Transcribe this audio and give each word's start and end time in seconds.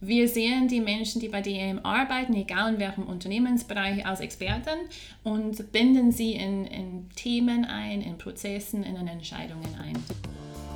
Wir 0.00 0.28
sehen 0.28 0.68
die 0.68 0.80
Menschen, 0.80 1.20
die 1.20 1.26
bei 1.26 1.40
DM 1.40 1.80
arbeiten, 1.82 2.32
egal 2.34 2.74
in 2.74 2.78
welchem 2.78 3.02
Unternehmensbereich, 3.02 4.06
als 4.06 4.20
Experten 4.20 4.78
und 5.24 5.72
binden 5.72 6.12
sie 6.12 6.34
in, 6.34 6.66
in 6.66 7.08
Themen 7.16 7.64
ein, 7.64 8.00
in 8.00 8.16
Prozessen, 8.16 8.84
in 8.84 8.94
Entscheidungen 9.08 9.74
ein. 9.82 9.96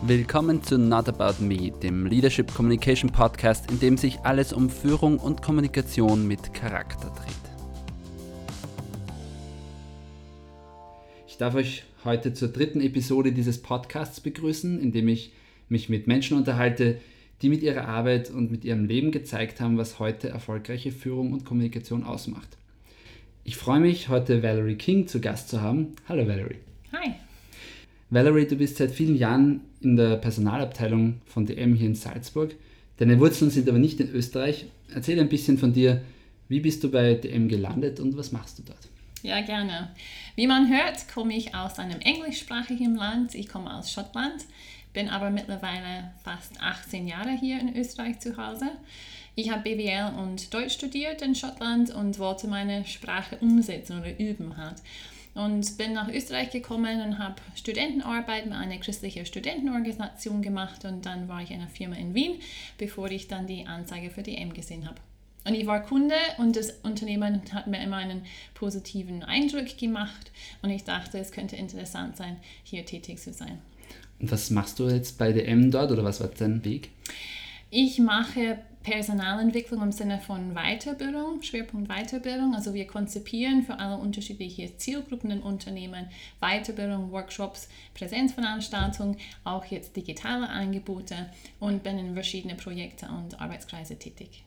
Willkommen 0.04 0.60
zu 0.64 0.76
Not 0.76 1.08
About 1.08 1.40
Me, 1.40 1.70
dem 1.70 2.04
Leadership 2.06 2.52
Communication 2.52 3.12
Podcast, 3.12 3.70
in 3.70 3.78
dem 3.78 3.96
sich 3.96 4.18
alles 4.24 4.52
um 4.52 4.68
Führung 4.68 5.20
und 5.20 5.40
Kommunikation 5.40 6.26
mit 6.26 6.52
Charakter 6.52 7.12
dreht. 7.14 7.36
Ich 11.28 11.36
darf 11.36 11.54
euch 11.54 11.84
heute 12.04 12.34
zur 12.34 12.48
dritten 12.48 12.80
Episode 12.80 13.30
dieses 13.30 13.62
Podcasts 13.62 14.18
begrüßen, 14.18 14.80
in 14.80 14.90
dem 14.90 15.06
ich 15.06 15.32
mich 15.68 15.88
mit 15.88 16.08
Menschen 16.08 16.36
unterhalte, 16.36 16.98
die 17.42 17.48
mit 17.48 17.62
ihrer 17.62 17.88
Arbeit 17.88 18.30
und 18.30 18.52
mit 18.52 18.64
ihrem 18.64 18.84
Leben 18.84 19.10
gezeigt 19.10 19.60
haben, 19.60 19.76
was 19.76 19.98
heute 19.98 20.28
erfolgreiche 20.28 20.92
Führung 20.92 21.32
und 21.32 21.44
Kommunikation 21.44 22.04
ausmacht. 22.04 22.56
Ich 23.44 23.56
freue 23.56 23.80
mich, 23.80 24.08
heute 24.08 24.44
Valerie 24.44 24.76
King 24.76 25.08
zu 25.08 25.20
Gast 25.20 25.48
zu 25.48 25.60
haben. 25.60 25.96
Hallo 26.08 26.26
Valerie. 26.26 26.58
Hi. 26.92 27.14
Valerie, 28.10 28.46
du 28.46 28.54
bist 28.54 28.76
seit 28.76 28.92
vielen 28.92 29.16
Jahren 29.16 29.62
in 29.80 29.96
der 29.96 30.16
Personalabteilung 30.16 31.20
von 31.26 31.44
DM 31.44 31.74
hier 31.74 31.88
in 31.88 31.96
Salzburg. 31.96 32.54
Deine 32.98 33.18
Wurzeln 33.18 33.50
sind 33.50 33.68
aber 33.68 33.78
nicht 33.78 33.98
in 33.98 34.10
Österreich. 34.10 34.66
Erzähl 34.94 35.18
ein 35.18 35.28
bisschen 35.28 35.58
von 35.58 35.72
dir. 35.72 36.00
Wie 36.48 36.60
bist 36.60 36.84
du 36.84 36.90
bei 36.90 37.14
DM 37.14 37.48
gelandet 37.48 37.98
und 37.98 38.16
was 38.16 38.30
machst 38.30 38.60
du 38.60 38.62
dort? 38.62 38.88
Ja, 39.22 39.40
gerne. 39.40 39.90
Wie 40.36 40.46
man 40.46 40.68
hört, 40.68 41.08
komme 41.12 41.36
ich 41.36 41.54
aus 41.54 41.78
einem 41.78 42.00
englischsprachigen 42.00 42.94
Land. 42.94 43.34
Ich 43.34 43.48
komme 43.48 43.74
aus 43.74 43.90
Schottland 43.90 44.44
bin 44.92 45.08
aber 45.08 45.30
mittlerweile 45.30 46.12
fast 46.22 46.60
18 46.60 47.08
Jahre 47.08 47.30
hier 47.30 47.60
in 47.60 47.76
Österreich 47.76 48.20
zu 48.20 48.36
Hause. 48.36 48.70
Ich 49.34 49.50
habe 49.50 49.62
BWL 49.62 50.12
und 50.18 50.52
Deutsch 50.52 50.74
studiert 50.74 51.22
in 51.22 51.34
Schottland 51.34 51.90
und 51.90 52.18
wollte 52.18 52.48
meine 52.48 52.84
Sprache 52.84 53.38
umsetzen 53.38 53.98
oder 53.98 54.18
üben 54.18 54.56
halt. 54.56 54.76
Und 55.34 55.78
bin 55.78 55.94
nach 55.94 56.08
Österreich 56.08 56.50
gekommen 56.50 57.00
und 57.00 57.18
habe 57.18 57.36
Studentenarbeit 57.54 58.44
mit 58.44 58.54
einer 58.54 58.76
christlichen 58.76 59.24
Studentenorganisation 59.24 60.42
gemacht 60.42 60.84
und 60.84 61.06
dann 61.06 61.26
war 61.28 61.40
ich 61.40 61.50
in 61.50 61.60
einer 61.60 61.70
Firma 61.70 61.96
in 61.96 62.14
Wien, 62.14 62.34
bevor 62.76 63.10
ich 63.10 63.28
dann 63.28 63.46
die 63.46 63.66
Anzeige 63.66 64.10
für 64.10 64.22
die 64.22 64.36
M 64.36 64.52
gesehen 64.52 64.86
habe. 64.86 65.00
Und 65.44 65.54
ich 65.54 65.66
war 65.66 65.82
Kunde 65.82 66.14
und 66.36 66.54
das 66.54 66.70
Unternehmen 66.82 67.40
hat 67.52 67.66
mir 67.66 67.82
immer 67.82 67.96
einen 67.96 68.26
positiven 68.54 69.24
Eindruck 69.24 69.76
gemacht 69.78 70.30
und 70.60 70.70
ich 70.70 70.84
dachte, 70.84 71.18
es 71.18 71.32
könnte 71.32 71.56
interessant 71.56 72.16
sein, 72.16 72.36
hier 72.62 72.84
tätig 72.84 73.18
zu 73.18 73.32
sein. 73.32 73.58
Was 74.22 74.50
machst 74.50 74.78
du 74.78 74.88
jetzt 74.88 75.18
bei 75.18 75.32
DM 75.32 75.70
dort 75.72 75.90
oder 75.90 76.04
was 76.04 76.20
war 76.20 76.28
dein 76.28 76.64
Weg? 76.64 76.90
Ich 77.70 77.98
mache 77.98 78.58
Personalentwicklung 78.84 79.82
im 79.82 79.92
Sinne 79.92 80.20
von 80.20 80.54
Weiterbildung, 80.54 81.42
Schwerpunkt 81.42 81.88
Weiterbildung. 81.88 82.54
Also 82.54 82.72
wir 82.72 82.86
konzipieren 82.86 83.64
für 83.64 83.78
alle 83.78 83.96
unterschiedliche 83.96 84.76
Zielgruppen 84.76 85.30
in 85.32 85.40
Unternehmen 85.40 86.06
Weiterbildung, 86.40 87.10
Workshops, 87.10 87.68
Präsenzveranstaltungen, 87.94 89.16
auch 89.42 89.64
jetzt 89.64 89.96
digitale 89.96 90.48
Angebote 90.48 91.30
und 91.58 91.82
bin 91.82 91.98
in 91.98 92.14
verschiedene 92.14 92.54
Projekte 92.54 93.06
und 93.06 93.40
Arbeitskreise 93.40 93.96
tätig. 93.96 94.44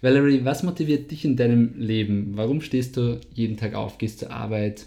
Valerie, 0.00 0.44
was 0.44 0.62
motiviert 0.62 1.10
dich 1.10 1.24
in 1.24 1.36
deinem 1.36 1.78
Leben? 1.78 2.36
Warum 2.36 2.62
stehst 2.62 2.96
du 2.96 3.20
jeden 3.34 3.56
Tag 3.58 3.74
auf, 3.74 3.98
gehst 3.98 4.20
zur 4.20 4.30
Arbeit? 4.30 4.86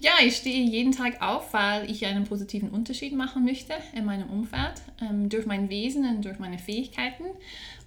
Ja, 0.00 0.12
ich 0.24 0.36
stehe 0.36 0.64
jeden 0.64 0.92
Tag 0.92 1.20
auf, 1.20 1.52
weil 1.52 1.90
ich 1.90 2.06
einen 2.06 2.22
positiven 2.22 2.68
Unterschied 2.70 3.14
machen 3.14 3.44
möchte 3.44 3.72
in 3.96 4.04
meinem 4.04 4.30
Umfeld, 4.30 4.74
ähm, 5.00 5.28
durch 5.28 5.44
mein 5.44 5.70
Wesen 5.70 6.04
und 6.04 6.24
durch 6.24 6.38
meine 6.38 6.58
Fähigkeiten. 6.58 7.24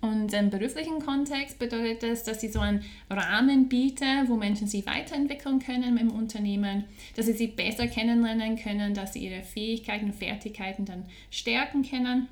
Und 0.02 0.34
im 0.34 0.50
beruflichen 0.50 1.00
Kontext 1.00 1.58
bedeutet 1.58 2.04
das, 2.04 2.24
dass 2.24 2.44
ich 2.44 2.52
so 2.52 2.60
einen 2.60 2.84
Rahmen 3.10 3.70
biete, 3.70 4.06
wo 4.28 4.36
Menschen 4.36 4.68
sich 4.68 4.86
weiterentwickeln 4.86 5.60
können 5.60 5.98
im 5.98 6.12
Unternehmen, 6.12 6.84
dass 7.16 7.28
sie 7.28 7.34
sich 7.34 7.56
besser 7.56 7.88
kennenlernen 7.88 8.58
können, 8.58 8.94
dass 8.94 9.14
sie 9.14 9.20
ihre 9.20 9.44
Fähigkeiten 9.44 10.08
und 10.08 10.16
Fertigkeiten 10.16 10.84
dann 10.84 11.06
stärken 11.30 11.84
können. 11.90 12.28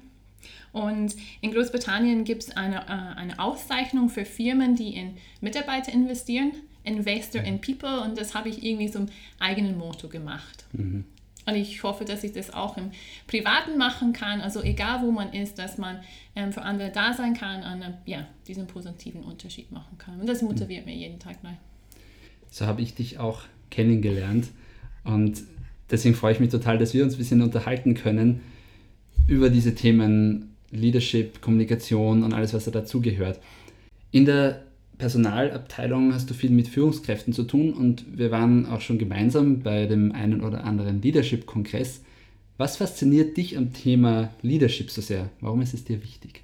Und 0.74 1.16
in 1.40 1.52
Großbritannien 1.52 2.26
gibt 2.26 2.44
es 2.44 2.58
eine, 2.58 2.82
äh, 2.82 3.18
eine 3.18 3.40
Auszeichnung 3.40 4.10
für 4.10 4.26
Firmen, 4.26 4.76
die 4.76 4.96
in 4.96 5.16
Mitarbeiter 5.40 5.94
investieren. 5.94 6.52
Investor 6.84 7.42
in 7.42 7.62
People 7.62 8.02
und 8.02 8.18
das 8.18 8.34
habe 8.34 8.50
ich 8.50 8.64
irgendwie 8.64 8.90
zum 8.90 9.08
eigenen 9.40 9.78
Motto 9.78 10.08
gemacht. 10.08 10.66
Mhm. 10.74 11.06
Und 11.46 11.56
ich 11.56 11.82
hoffe, 11.84 12.06
dass 12.06 12.24
ich 12.24 12.32
das 12.34 12.54
auch 12.54 12.78
im 12.78 12.92
Privaten 13.26 13.78
machen 13.78 14.14
kann, 14.14 14.42
also 14.42 14.62
egal 14.62 15.02
wo 15.02 15.12
man 15.12 15.34
ist, 15.34 15.58
dass 15.58 15.78
man 15.78 16.00
ähm, 16.36 16.54
für 16.54 16.62
andere 16.62 16.92
da 16.92 17.14
sein 17.14 17.34
kann 17.34 17.64
und 17.64 17.82
äh, 17.82 17.94
ja, 18.06 18.28
diesen 18.48 18.68
positiven 18.68 19.24
Unterschied 19.24 19.72
machen 19.72 19.98
kann. 19.98 20.20
Und 20.20 20.28
das 20.28 20.42
motiviert 20.42 20.86
mhm. 20.86 20.92
mich 20.92 21.02
jeden 21.02 21.20
Tag 21.20 21.44
neu. 21.44 21.54
So 22.52 22.66
habe 22.66 22.82
ich 22.82 22.94
dich 22.94 23.20
auch 23.20 23.42
kennengelernt 23.72 24.50
und 25.04 25.44
deswegen 25.90 26.16
freue 26.16 26.34
ich 26.34 26.40
mich 26.40 26.50
total, 26.50 26.78
dass 26.78 26.94
wir 26.94 27.04
uns 27.04 27.16
ein 27.16 27.18
bisschen 27.20 27.42
unterhalten 27.42 27.94
können 27.94 28.42
über 29.28 29.50
diese 29.50 29.76
Themen 29.76 30.56
Leadership, 30.72 31.42
Kommunikation 31.42 32.24
und 32.24 32.34
alles, 32.34 32.54
was 32.54 32.66
da 32.66 32.72
dazugehört. 32.72 33.40
In 34.12 34.26
der 34.26 34.64
Personalabteilung 35.00 36.14
hast 36.14 36.30
du 36.30 36.34
viel 36.34 36.52
mit 36.52 36.68
Führungskräften 36.68 37.34
zu 37.34 37.44
tun 37.44 37.74
und 37.74 38.06
wir 38.18 38.32
waren 38.32 38.68
auch 38.68 38.82
schon 38.82 39.00
gemeinsam 39.00 39.62
bei 39.62 39.88
dem 39.88 40.12
einen 40.12 40.42
oder 40.42 40.66
anderen 40.66 41.02
Leadership-Kongress. 41.02 42.04
Was 42.58 42.78
fasziniert 42.78 43.38
dich 43.38 43.58
am 43.58 43.74
Thema 43.74 44.30
Leadership 44.42 44.92
so 44.92 45.02
sehr? 45.02 45.30
Warum 45.40 45.62
ist 45.62 45.74
es 45.74 45.86
dir 45.86 46.04
wichtig? 46.04 46.42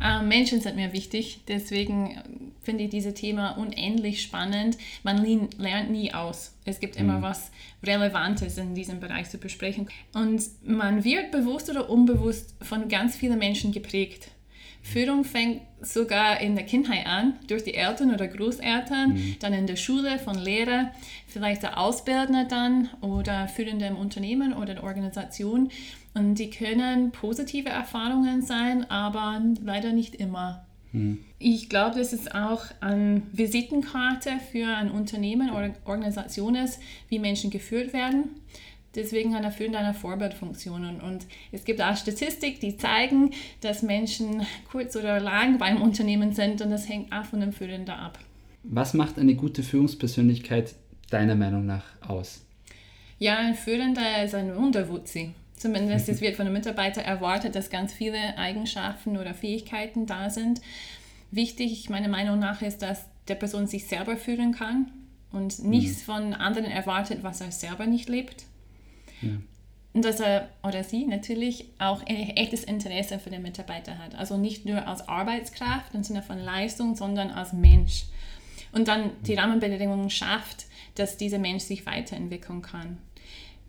Ähm, 0.00 0.28
Menschen 0.28 0.60
sind 0.60 0.76
mir 0.76 0.92
wichtig, 0.92 1.40
deswegen 1.48 2.20
finde 2.62 2.84
ich 2.84 2.90
dieses 2.90 3.14
Thema 3.14 3.52
unendlich 3.52 4.22
spannend. 4.22 4.76
Man 5.02 5.48
lernt 5.58 5.90
nie 5.90 6.12
aus. 6.12 6.54
Es 6.66 6.80
gibt 6.80 6.96
immer 6.96 7.18
mhm. 7.18 7.22
was 7.22 7.50
Relevantes 7.82 8.58
in 8.58 8.74
diesem 8.74 9.00
Bereich 9.00 9.30
zu 9.30 9.38
besprechen. 9.38 9.88
Und 10.12 10.42
man 10.62 11.04
wird 11.04 11.32
bewusst 11.32 11.70
oder 11.70 11.88
unbewusst 11.88 12.54
von 12.60 12.88
ganz 12.88 13.16
vielen 13.16 13.38
Menschen 13.38 13.72
geprägt. 13.72 14.30
Führung 14.92 15.24
fängt 15.24 15.62
sogar 15.80 16.40
in 16.40 16.56
der 16.56 16.64
Kindheit 16.64 17.06
an, 17.06 17.34
durch 17.46 17.62
die 17.62 17.74
Eltern 17.74 18.12
oder 18.12 18.26
Großeltern, 18.26 19.14
mhm. 19.14 19.36
dann 19.40 19.52
in 19.52 19.66
der 19.66 19.76
Schule 19.76 20.18
von 20.18 20.36
Lehrer, 20.36 20.92
vielleicht 21.26 21.62
der 21.62 21.78
Ausbildner 21.78 22.46
dann 22.46 22.88
oder 23.00 23.48
Führende 23.48 23.86
im 23.86 23.96
Unternehmen 23.96 24.52
oder 24.52 24.74
der 24.74 24.84
Organisation. 24.84 25.70
Und 26.14 26.34
die 26.36 26.50
können 26.50 27.12
positive 27.12 27.68
Erfahrungen 27.68 28.42
sein, 28.42 28.90
aber 28.90 29.40
leider 29.62 29.92
nicht 29.92 30.16
immer. 30.16 30.66
Mhm. 30.92 31.18
Ich 31.38 31.68
glaube, 31.68 31.98
dass 31.98 32.12
es 32.12 32.32
auch 32.32 32.64
eine 32.80 33.22
Visitenkarte 33.32 34.32
für 34.50 34.66
ein 34.66 34.90
Unternehmen 34.90 35.50
oder 35.50 35.70
Organisation 35.84 36.54
ist, 36.54 36.80
wie 37.08 37.18
Menschen 37.18 37.50
geführt 37.50 37.92
werden. 37.92 38.30
Deswegen 38.94 39.34
hat 39.34 39.44
er 39.44 39.52
Führende 39.52 39.78
eine 39.78 39.94
Vorbildfunktion. 39.94 41.00
Und 41.00 41.26
es 41.52 41.64
gibt 41.64 41.80
auch 41.80 41.96
Statistik, 41.96 42.60
die 42.60 42.76
zeigen, 42.76 43.32
dass 43.60 43.82
Menschen 43.82 44.46
kurz 44.70 44.96
oder 44.96 45.20
lang 45.20 45.58
beim 45.58 45.82
Unternehmen 45.82 46.32
sind 46.32 46.62
und 46.62 46.70
das 46.70 46.88
hängt 46.88 47.12
auch 47.12 47.24
von 47.24 47.40
dem 47.40 47.52
Führenden 47.52 47.94
ab. 47.94 48.18
Was 48.62 48.94
macht 48.94 49.18
eine 49.18 49.34
gute 49.34 49.62
Führungspersönlichkeit 49.62 50.74
deiner 51.10 51.34
Meinung 51.34 51.66
nach 51.66 51.84
aus? 52.06 52.44
Ja, 53.18 53.38
ein 53.38 53.54
Führender 53.54 54.24
ist 54.24 54.34
ein 54.34 54.54
Wunderwutzi. 54.56 55.30
Zumindest 55.56 56.08
es 56.08 56.20
wird 56.22 56.36
von 56.36 56.46
den 56.46 56.54
Mitarbeitern 56.54 57.04
erwartet, 57.04 57.54
dass 57.54 57.70
ganz 57.70 57.92
viele 57.92 58.36
Eigenschaften 58.36 59.16
oder 59.16 59.34
Fähigkeiten 59.34 60.06
da 60.06 60.30
sind. 60.30 60.60
Wichtig, 61.30 61.90
meiner 61.90 62.08
Meinung 62.08 62.38
nach, 62.38 62.62
ist, 62.62 62.82
dass 62.82 63.06
der 63.28 63.34
Person 63.34 63.66
sich 63.66 63.86
selber 63.86 64.16
führen 64.16 64.52
kann 64.52 64.90
und 65.30 65.62
nichts 65.62 66.00
mhm. 66.00 66.04
von 66.04 66.34
anderen 66.34 66.70
erwartet, 66.70 67.22
was 67.22 67.40
er 67.40 67.52
selber 67.52 67.86
nicht 67.86 68.08
lebt. 68.08 68.47
Ja. 69.22 69.30
Und 69.94 70.04
dass 70.04 70.20
er 70.20 70.48
oder 70.62 70.84
sie 70.84 71.06
natürlich 71.06 71.64
auch 71.78 72.02
ein 72.06 72.36
echtes 72.36 72.62
Interesse 72.62 73.18
für 73.18 73.30
den 73.30 73.42
Mitarbeiter 73.42 73.98
hat. 73.98 74.14
Also 74.14 74.36
nicht 74.36 74.64
nur 74.64 74.86
als 74.86 75.08
Arbeitskraft 75.08 75.94
im 75.94 76.04
Sinne 76.04 76.22
von 76.22 76.38
Leistung, 76.38 76.94
sondern 76.94 77.30
als 77.30 77.52
Mensch. 77.52 78.04
Und 78.72 78.88
dann 78.88 79.10
die 79.26 79.34
Rahmenbedingungen 79.34 80.10
schafft, 80.10 80.66
dass 80.94 81.16
dieser 81.16 81.38
Mensch 81.38 81.64
sich 81.64 81.86
weiterentwickeln 81.86 82.62
kann. 82.62 82.98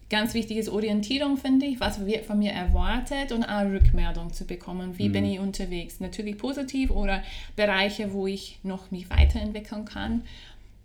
Ganz 0.09 0.33
wichtig 0.33 0.57
ist 0.57 0.69
Orientierung, 0.69 1.37
finde 1.37 1.67
ich, 1.67 1.79
was 1.79 2.03
wird 2.05 2.25
von 2.25 2.39
mir 2.39 2.51
erwartet 2.51 3.31
und 3.31 3.43
auch 3.43 3.63
Rückmeldung 3.63 4.33
zu 4.33 4.45
bekommen. 4.45 4.97
Wie 4.97 5.07
mhm. 5.07 5.13
bin 5.13 5.25
ich 5.25 5.39
unterwegs? 5.39 5.99
Natürlich 5.99 6.37
positiv 6.37 6.89
oder 6.89 7.23
Bereiche, 7.55 8.11
wo 8.11 8.25
ich 8.25 8.59
noch 8.63 8.89
mich 8.89 9.09
weiterentwickeln 9.11 9.85
kann. 9.85 10.23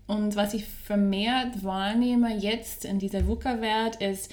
Und 0.05 0.35
was 0.35 0.53
ich 0.53 0.65
vermehrt 0.65 1.63
wahrnehme 1.63 2.37
jetzt 2.37 2.85
in 2.85 2.99
dieser 2.99 3.25
VUCA-Welt 3.25 3.95
ist, 3.95 4.31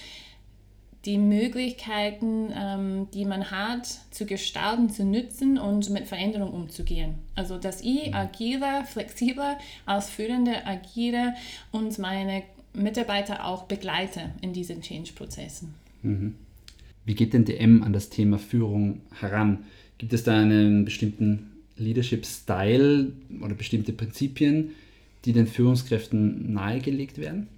die 1.05 1.19
Möglichkeiten, 1.19 2.53
ähm, 2.55 3.09
die 3.13 3.25
man 3.25 3.51
hat, 3.51 3.87
zu 4.11 4.25
gestalten, 4.25 4.89
zu 4.89 5.05
nutzen 5.05 5.59
und 5.59 5.91
mit 5.91 6.07
Veränderung 6.07 6.53
umzugehen. 6.53 7.15
Also, 7.35 7.59
dass 7.59 7.81
ich 7.81 8.09
mhm. 8.09 8.15
agiere, 8.15 8.85
flexibler 8.87 9.59
als 9.85 10.09
Führende 10.09 10.65
agiere 10.67 11.35
und 11.73 11.99
meine 11.99 12.45
Mitarbeiter 12.75 13.45
auch 13.45 13.65
begleite 13.65 14.31
in 14.41 14.53
diesen 14.53 14.81
Change-Prozessen. 14.81 15.75
Mhm. 16.03 16.35
Wie 17.05 17.15
geht 17.15 17.33
denn 17.33 17.45
DM 17.45 17.83
an 17.83 17.93
das 17.93 18.11
Thema 18.11 18.39
Führung 18.39 19.01
heran? 19.19 19.65
Gibt 19.99 20.13
es 20.13 20.23
da 20.23 20.41
einen 20.41 20.85
bestimmten 20.85 21.51
Leadership 21.77 22.25
Style 22.25 23.13
oder 23.41 23.55
bestimmte 23.55 23.93
Prinzipien, 23.93 24.71
die 25.25 25.33
den 25.33 25.49
Führungskräften 25.49 26.53
nahegelegt 26.53 27.19
werden? 27.19 27.49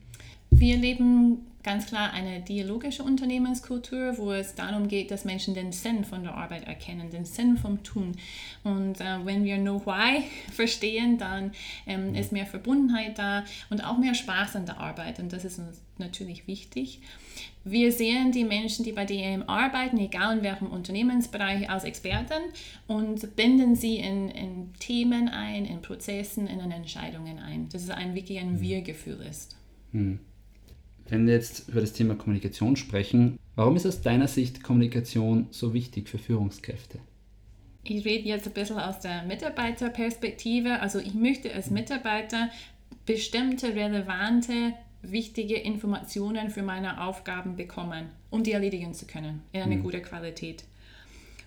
Wir 0.51 0.77
leben 0.79 1.39
ganz 1.65 1.87
klar 1.87 2.13
eine 2.13 2.41
dialogische 2.41 3.03
Unternehmenskultur, 3.03 4.17
wo 4.19 4.33
es 4.33 4.55
darum 4.55 4.87
geht, 4.87 5.11
dass 5.11 5.25
Menschen 5.25 5.55
den 5.55 5.73
Sinn 5.73 6.05
von 6.05 6.23
der 6.23 6.35
Arbeit 6.35 6.69
erkennen, 6.69 7.11
den 7.11 7.25
Sinn 7.25 7.57
vom 7.57 7.83
Tun. 7.83 8.13
Und 8.63 9.01
äh, 9.01 9.25
wenn 9.25 9.45
wir 9.45 9.57
Know 9.57 9.85
Why 9.85 10.23
verstehen, 10.53 11.19
dann 11.19 11.53
ähm, 11.87 12.15
ist 12.15 12.33
mehr 12.33 12.47
Verbundenheit 12.47 13.19
da 13.19 13.45
und 13.71 13.83
auch 13.83 13.99
mehr 13.99 14.15
Spaß 14.15 14.57
an 14.57 14.67
der 14.67 14.79
Arbeit. 14.79 15.19
Und 15.19 15.33
das 15.33 15.45
ist 15.45 15.59
uns 15.59 15.81
natürlich 15.99 16.47
wichtig. 16.47 17.01
Wir 17.65 17.93
sehen 17.93 18.31
die 18.31 18.45
Menschen, 18.45 18.85
die 18.85 18.93
bei 18.93 19.07
DM 19.07 19.49
arbeiten, 19.49 19.97
egal 19.97 20.37
in 20.37 20.45
welchem 20.45 20.67
Unternehmensbereich, 20.67 21.71
als 21.71 21.85
Experten 21.85 22.43
und 22.87 23.35
binden 23.37 23.75
sie 23.75 23.97
in, 23.97 24.29
in 24.29 24.75
Themen 24.75 25.31
ein, 25.31 25.65
in 25.65 25.81
Prozessen, 25.81 26.47
in 26.47 26.61
Entscheidungen 26.71 27.39
ein. 27.39 27.71
Das 27.71 27.83
ist 27.83 27.91
ein 27.91 28.15
wirklich 28.15 28.39
ein 28.39 28.57
mhm. 28.57 28.61
Wir-Gefühl 28.61 29.21
ist. 29.29 29.57
Hm. 29.93 30.21
Wenn 31.09 31.27
wir 31.27 31.35
jetzt 31.35 31.69
über 31.69 31.81
das 31.81 31.93
Thema 31.93 32.15
Kommunikation 32.15 32.77
sprechen, 32.77 33.39
warum 33.57 33.77
ist 33.77 33.87
aus 33.87 34.01
deiner 34.01 34.29
Sicht 34.29 34.63
Kommunikation 34.63 35.47
so 35.51 35.75
wichtig 35.75 36.09
für 36.09 36.19
Führungskräfte? 36.19 36.99
Ich 37.83 38.05
rede 38.05 38.29
jetzt 38.29 38.47
ein 38.47 38.55
bisschen 38.55 38.79
aus 38.79 39.01
der 39.01 39.25
Mitarbeiterperspektive. 39.25 40.81
Also 40.81 40.99
ich 40.99 41.13
möchte 41.13 41.53
als 41.53 41.71
Mitarbeiter 41.71 42.49
bestimmte 43.05 43.75
relevante, 43.75 44.73
wichtige 45.03 45.57
Informationen 45.57 46.49
für 46.49 46.63
meine 46.63 47.03
Aufgaben 47.03 47.57
bekommen, 47.57 48.07
um 48.31 48.43
die 48.43 48.53
erledigen 48.53 48.95
zu 48.95 49.07
können 49.07 49.43
in 49.53 49.61
einer 49.61 49.77
mhm. 49.77 49.83
guten 49.83 50.03
Qualität. 50.03 50.65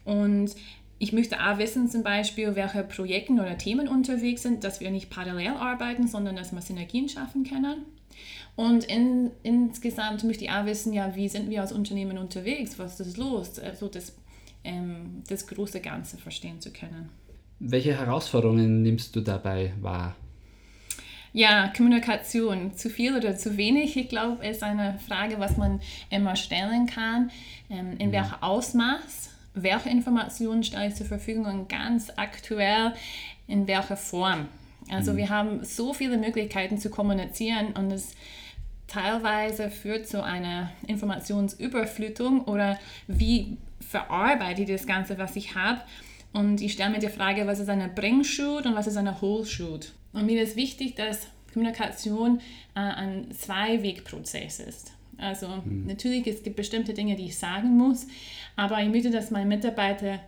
Und 0.05 0.51
ich 0.99 1.11
möchte 1.11 1.43
auch 1.43 1.57
wissen, 1.57 1.89
zum 1.89 2.03
Beispiel, 2.03 2.55
welche 2.55 2.83
Projekte 2.83 3.33
oder 3.33 3.57
Themen 3.57 3.87
unterwegs 3.87 4.43
sind, 4.43 4.63
dass 4.63 4.79
wir 4.79 4.91
nicht 4.91 5.09
parallel 5.09 5.49
arbeiten, 5.49 6.07
sondern 6.07 6.35
dass 6.35 6.51
wir 6.51 6.61
Synergien 6.61 7.09
schaffen 7.09 7.43
können. 7.43 7.83
Und 8.57 8.85
in, 8.85 9.29
insgesamt 9.43 10.23
möchte 10.23 10.45
ich 10.45 10.51
auch 10.51 10.65
wissen, 10.65 10.91
ja, 10.91 11.15
wie 11.15 11.29
sind 11.29 11.51
wir 11.51 11.61
als 11.61 11.71
Unternehmen 11.71 12.17
unterwegs, 12.17 12.79
was 12.79 12.99
ist 12.99 13.15
los, 13.15 13.59
also 13.59 13.87
das, 13.87 14.13
ähm, 14.63 15.21
das 15.29 15.45
große 15.45 15.79
Ganze 15.79 16.17
verstehen 16.17 16.59
zu 16.59 16.73
können. 16.73 17.09
Welche 17.59 17.95
Herausforderungen 17.95 18.81
nimmst 18.81 19.15
du 19.15 19.21
dabei 19.21 19.73
wahr? 19.79 20.15
Ja, 21.33 21.71
Kommunikation, 21.77 22.75
zu 22.75 22.89
viel 22.89 23.15
oder 23.15 23.37
zu 23.37 23.57
wenig, 23.57 23.95
ich 23.95 24.09
glaube, 24.09 24.43
ist 24.43 24.63
eine 24.63 24.97
Frage, 25.07 25.39
was 25.39 25.55
man 25.55 25.79
immer 26.09 26.35
stellen 26.35 26.87
kann. 26.87 27.29
Ähm, 27.69 27.97
in 27.99 28.07
mhm. 28.07 28.13
welchem 28.13 28.41
Ausmaß, 28.41 29.29
welche 29.53 29.89
Informationen 29.89 30.63
stelle 30.63 30.87
ich 30.87 30.95
zur 30.95 31.05
Verfügung 31.05 31.45
und 31.45 31.69
ganz 31.69 32.11
aktuell 32.15 32.95
in 33.47 33.67
welcher 33.67 33.97
Form. 33.97 34.47
Also 34.89 35.13
mhm. 35.13 35.17
wir 35.17 35.29
haben 35.29 35.63
so 35.63 35.93
viele 35.93 36.17
Möglichkeiten 36.17 36.79
zu 36.79 36.89
kommunizieren 36.89 37.73
und 37.73 37.91
es 37.91 38.15
teilweise 38.87 39.69
führt 39.69 40.07
zu 40.07 40.23
einer 40.23 40.71
Informationsüberflutung 40.87 42.45
oder 42.45 42.79
wie 43.07 43.57
verarbeite 43.79 44.63
ich 44.63 44.69
das 44.69 44.87
Ganze, 44.87 45.17
was 45.17 45.35
ich 45.35 45.55
habe. 45.55 45.81
Und 46.33 46.61
ich 46.61 46.73
stelle 46.73 46.91
mir 46.91 46.99
die 46.99 47.09
Frage, 47.09 47.47
was 47.47 47.59
ist 47.59 47.69
eine 47.69 47.87
Bring-Shoot 47.87 48.65
und 48.65 48.75
was 48.75 48.87
ist 48.87 48.97
eine 48.97 49.21
Whole-Shoot. 49.21 49.93
Und 50.13 50.25
mir 50.25 50.41
ist 50.41 50.55
wichtig, 50.55 50.95
dass 50.95 51.27
Kommunikation 51.53 52.39
äh, 52.75 52.79
ein 52.79 53.31
Zwei-Weg-Prozess 53.31 54.59
ist. 54.59 54.91
Also 55.17 55.47
mhm. 55.47 55.85
natürlich, 55.87 56.27
es 56.27 56.43
gibt 56.43 56.55
bestimmte 56.55 56.93
Dinge, 56.93 57.15
die 57.15 57.25
ich 57.25 57.37
sagen 57.37 57.75
muss, 57.75 58.07
aber 58.55 58.81
ich 58.81 58.89
möchte, 58.89 59.09
dass 59.09 59.31
mein 59.31 59.47
Mitarbeiter 59.47 60.19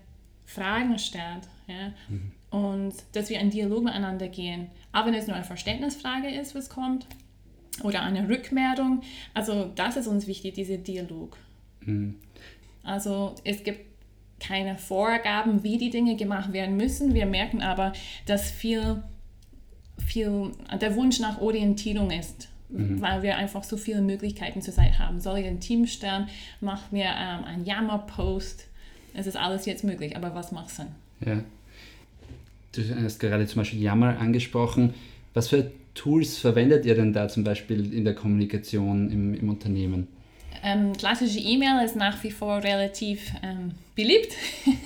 Fragen 0.45 0.97
stellt 0.97 1.47
ja? 1.67 1.93
Mhm. 2.07 2.31
und 2.49 2.93
dass 3.13 3.29
wir 3.29 3.39
einen 3.39 3.51
Dialog 3.51 3.83
miteinander 3.83 4.27
gehen. 4.27 4.67
Aber 4.91 5.07
wenn 5.07 5.13
es 5.13 5.27
nur 5.27 5.35
eine 5.35 5.45
Verständnisfrage 5.45 6.29
ist, 6.29 6.55
was 6.55 6.69
kommt, 6.69 7.05
oder 7.83 8.01
eine 8.01 8.27
Rückmeldung. 8.29 9.01
Also 9.33 9.71
das 9.75 9.97
ist 9.97 10.07
uns 10.07 10.27
wichtig, 10.27 10.55
dieser 10.55 10.77
Dialog. 10.77 11.37
Mhm. 11.81 12.15
Also 12.83 13.35
es 13.43 13.63
gibt 13.63 13.81
keine 14.39 14.77
Vorgaben, 14.77 15.63
wie 15.63 15.77
die 15.77 15.89
Dinge 15.89 16.15
gemacht 16.15 16.53
werden 16.53 16.77
müssen. 16.77 17.13
Wir 17.13 17.25
merken 17.25 17.61
aber, 17.61 17.93
dass 18.25 18.49
viel, 18.49 19.03
viel 19.97 20.51
der 20.79 20.95
Wunsch 20.95 21.19
nach 21.19 21.41
Orientierung 21.41 22.11
ist. 22.11 22.47
Mhm. 22.71 23.01
weil 23.01 23.23
wir 23.23 23.35
einfach 23.35 23.63
so 23.63 23.77
viele 23.77 23.99
Möglichkeiten 24.03 24.61
zur 24.61 24.75
Seite 24.75 24.99
haben. 24.99 25.19
Soll 25.19 25.39
ich 25.39 25.47
ein 25.47 25.59
Team 25.59 25.87
stellen? 25.87 26.27
Mach 26.61 26.91
mir 26.91 27.05
ähm, 27.05 27.43
einen 27.43 27.65
Jammer-Post. 27.65 28.67
Es 29.15 29.25
ist 29.25 29.35
alles 29.35 29.65
jetzt 29.65 29.83
möglich, 29.83 30.15
aber 30.15 30.35
was 30.35 30.51
machst 30.51 30.77
du 30.77 30.83
denn? 30.83 31.33
Ja. 31.33 31.43
Du 32.73 33.03
hast 33.03 33.19
gerade 33.19 33.47
zum 33.47 33.61
Beispiel 33.61 33.81
Jammer 33.81 34.19
angesprochen. 34.19 34.93
Was 35.33 35.47
für 35.47 35.71
Tools 35.93 36.37
verwendet 36.37 36.85
ihr 36.85 36.95
denn 36.95 37.13
da 37.13 37.27
zum 37.27 37.43
Beispiel 37.43 37.93
in 37.93 38.05
der 38.05 38.15
Kommunikation 38.15 39.09
im, 39.11 39.33
im 39.33 39.49
Unternehmen? 39.49 40.07
Ähm, 40.63 40.93
klassische 40.93 41.39
E-Mail 41.39 41.83
ist 41.83 41.95
nach 41.95 42.23
wie 42.23 42.31
vor 42.31 42.63
relativ 42.63 43.31
ähm, 43.43 43.75
beliebt. 43.99 44.33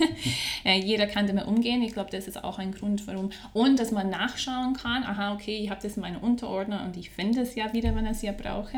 äh, 0.64 0.78
jeder 0.78 1.06
kann 1.06 1.26
damit 1.26 1.46
umgehen. 1.46 1.82
Ich 1.82 1.92
glaube, 1.92 2.10
das 2.10 2.26
ist 2.26 2.42
auch 2.42 2.58
ein 2.58 2.72
Grund, 2.72 3.06
warum. 3.06 3.30
Und 3.52 3.78
dass 3.78 3.92
man 3.92 4.10
nachschauen 4.10 4.74
kann, 4.74 5.04
aha, 5.04 5.34
okay, 5.34 5.56
ich 5.56 5.70
habe 5.70 5.80
das 5.80 5.96
in 5.96 6.02
meinen 6.02 6.16
Unterordner 6.16 6.84
und 6.84 6.96
ich 6.96 7.10
finde 7.10 7.42
es 7.42 7.54
ja 7.54 7.72
wieder, 7.72 7.94
wenn 7.94 8.06
ich 8.06 8.12
es 8.12 8.22
ja 8.22 8.32
brauche. 8.32 8.76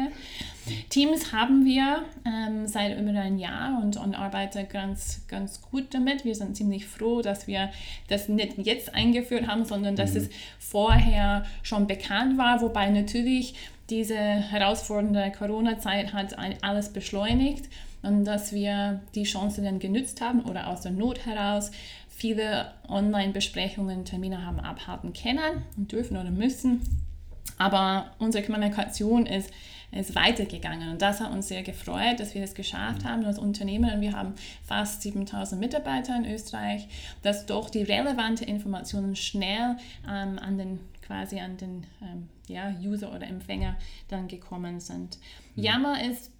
Teams 0.90 1.32
haben 1.32 1.64
wir 1.64 2.04
ähm, 2.26 2.66
seit 2.66 2.98
über 2.98 3.18
ein 3.18 3.38
Jahr 3.38 3.80
und, 3.82 3.96
und 3.96 4.14
arbeiten 4.14 4.66
ganz, 4.68 5.26
ganz 5.28 5.62
gut 5.62 5.94
damit. 5.94 6.24
Wir 6.24 6.34
sind 6.34 6.56
ziemlich 6.56 6.86
froh, 6.86 7.22
dass 7.22 7.46
wir 7.46 7.70
das 8.08 8.28
nicht 8.28 8.58
jetzt 8.58 8.94
eingeführt 8.94 9.46
haben, 9.46 9.64
sondern 9.64 9.96
dass 9.96 10.12
mhm. 10.12 10.20
es 10.20 10.30
vorher 10.58 11.46
schon 11.62 11.86
bekannt 11.86 12.36
war, 12.36 12.60
wobei 12.60 12.90
natürlich 12.90 13.54
diese 13.90 14.16
herausfordernde 14.16 15.32
Corona-Zeit 15.36 16.12
hat 16.12 16.36
alles 16.62 16.92
beschleunigt 16.92 17.66
und 18.02 18.24
dass 18.24 18.52
wir 18.52 19.00
die 19.14 19.24
Chance 19.24 19.62
dann 19.62 19.78
genützt 19.78 20.20
haben 20.20 20.42
oder 20.42 20.68
aus 20.68 20.82
der 20.82 20.92
Not 20.92 21.24
heraus 21.26 21.70
viele 22.08 22.72
Online-Besprechungen, 22.88 24.04
Termine 24.04 24.44
haben 24.44 24.58
abhalten 24.58 25.12
können 25.12 25.64
und 25.76 25.92
dürfen 25.92 26.16
oder 26.16 26.30
müssen. 26.30 26.80
Aber 27.58 28.10
unsere 28.18 28.44
Kommunikation 28.44 29.26
ist, 29.26 29.50
ist 29.96 30.14
weitergegangen 30.14 30.90
und 30.90 31.02
das 31.02 31.20
hat 31.20 31.32
uns 31.32 31.48
sehr 31.48 31.62
gefreut, 31.62 32.20
dass 32.20 32.34
wir 32.34 32.40
das 32.40 32.54
geschafft 32.54 33.04
haben 33.04 33.24
als 33.24 33.38
Unternehmen 33.38 33.92
und 33.92 34.00
wir 34.00 34.12
haben 34.12 34.34
fast 34.64 35.02
7000 35.02 35.60
Mitarbeiter 35.60 36.16
in 36.16 36.24
Österreich, 36.24 36.88
dass 37.22 37.46
doch 37.46 37.70
die 37.70 37.82
relevanten 37.82 38.46
Informationen 38.46 39.16
schnell 39.16 39.76
ähm, 40.08 40.38
an 40.38 40.58
den 40.58 40.80
quasi 41.06 41.38
an 41.40 41.56
den 41.56 41.86
ähm, 42.02 42.28
ja, 42.48 42.74
User 42.82 43.14
oder 43.14 43.26
Empfänger 43.26 43.76
dann 44.08 44.28
gekommen 44.28 44.80
sind. 44.80 45.18
Mhm. 45.54 45.62
Yammer 45.62 46.04
ist 46.04 46.32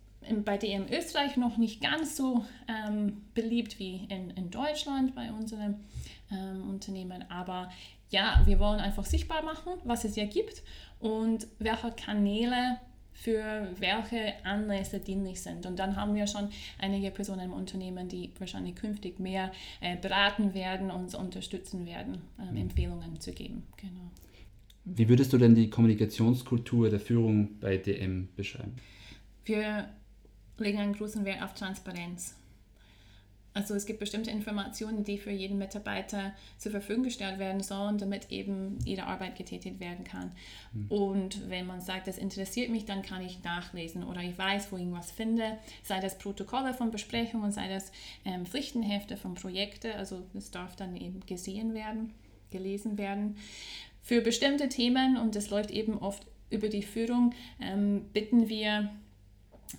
bei 0.44 0.58
DM 0.58 0.86
Österreich 0.90 1.36
noch 1.36 1.56
nicht 1.56 1.80
ganz 1.80 2.16
so 2.16 2.44
ähm, 2.68 3.22
beliebt 3.34 3.78
wie 3.78 4.06
in, 4.08 4.30
in 4.30 4.50
Deutschland 4.50 5.14
bei 5.14 5.30
unserem 5.32 5.76
ähm, 6.32 6.68
Unternehmen, 6.68 7.24
aber 7.30 7.70
ja, 8.10 8.42
wir 8.44 8.58
wollen 8.58 8.80
einfach 8.80 9.04
sichtbar 9.04 9.42
machen, 9.42 9.72
was 9.84 10.04
es 10.04 10.16
ja 10.16 10.26
gibt 10.26 10.62
und 11.00 11.46
welche 11.58 11.90
Kanäle 11.92 12.80
für 13.16 13.68
welche 13.78 14.44
Anlässe 14.44 15.00
dienlich 15.00 15.40
sind. 15.40 15.66
Und 15.66 15.78
dann 15.78 15.96
haben 15.96 16.14
wir 16.14 16.26
schon 16.26 16.50
einige 16.78 17.10
Personen 17.10 17.46
im 17.46 17.52
Unternehmen, 17.52 18.08
die 18.08 18.30
wahrscheinlich 18.38 18.76
künftig 18.76 19.18
mehr 19.18 19.52
äh, 19.80 19.96
beraten 19.96 20.54
werden 20.54 20.90
und 20.90 21.06
uns 21.06 21.14
unterstützen 21.14 21.86
werden, 21.86 22.18
ähm, 22.38 22.50
mhm. 22.50 22.56
Empfehlungen 22.56 23.20
zu 23.20 23.32
geben. 23.32 23.62
Genau. 23.76 24.10
Wie 24.84 25.08
würdest 25.08 25.32
du 25.32 25.38
denn 25.38 25.54
die 25.54 25.70
Kommunikationskultur 25.70 26.90
der 26.90 27.00
Führung 27.00 27.58
bei 27.58 27.76
DM 27.76 28.28
beschreiben? 28.36 28.76
Wir 29.44 29.88
legen 30.58 30.78
einen 30.78 30.92
großen 30.92 31.24
Wert 31.24 31.42
auf 31.42 31.54
Transparenz. 31.54 32.36
Also 33.56 33.74
es 33.74 33.86
gibt 33.86 34.00
bestimmte 34.00 34.30
Informationen, 34.30 35.02
die 35.02 35.16
für 35.16 35.30
jeden 35.30 35.56
Mitarbeiter 35.56 36.34
zur 36.58 36.72
Verfügung 36.72 37.04
gestellt 37.04 37.38
werden 37.38 37.62
sollen, 37.62 37.96
damit 37.96 38.30
eben 38.30 38.78
ihre 38.84 39.04
Arbeit 39.04 39.34
getätigt 39.34 39.80
werden 39.80 40.04
kann. 40.04 40.32
Mhm. 40.74 40.86
Und 40.88 41.48
wenn 41.48 41.66
man 41.66 41.80
sagt, 41.80 42.06
das 42.06 42.18
interessiert 42.18 42.68
mich, 42.68 42.84
dann 42.84 43.00
kann 43.00 43.24
ich 43.24 43.42
nachlesen 43.42 44.04
oder 44.04 44.20
ich 44.20 44.36
weiß, 44.36 44.70
wo 44.72 44.76
ich 44.76 44.92
was 44.92 45.10
finde, 45.10 45.56
sei 45.82 46.00
das 46.00 46.18
Protokolle 46.18 46.74
von 46.74 46.90
Besprechungen, 46.90 47.50
sei 47.50 47.66
das 47.68 47.92
ähm, 48.26 48.44
Pflichtenhefte 48.44 49.16
von 49.16 49.32
Projekten, 49.32 49.92
also 49.92 50.22
das 50.34 50.50
darf 50.50 50.76
dann 50.76 50.94
eben 50.94 51.20
gesehen 51.24 51.72
werden, 51.72 52.12
gelesen 52.50 52.98
werden 52.98 53.38
für 54.02 54.20
bestimmte 54.20 54.68
Themen, 54.68 55.16
und 55.16 55.34
das 55.34 55.48
läuft 55.48 55.70
eben 55.70 55.96
oft 55.96 56.26
über 56.50 56.68
die 56.68 56.82
Führung, 56.82 57.32
ähm, 57.58 58.04
bitten 58.12 58.50
wir 58.50 58.90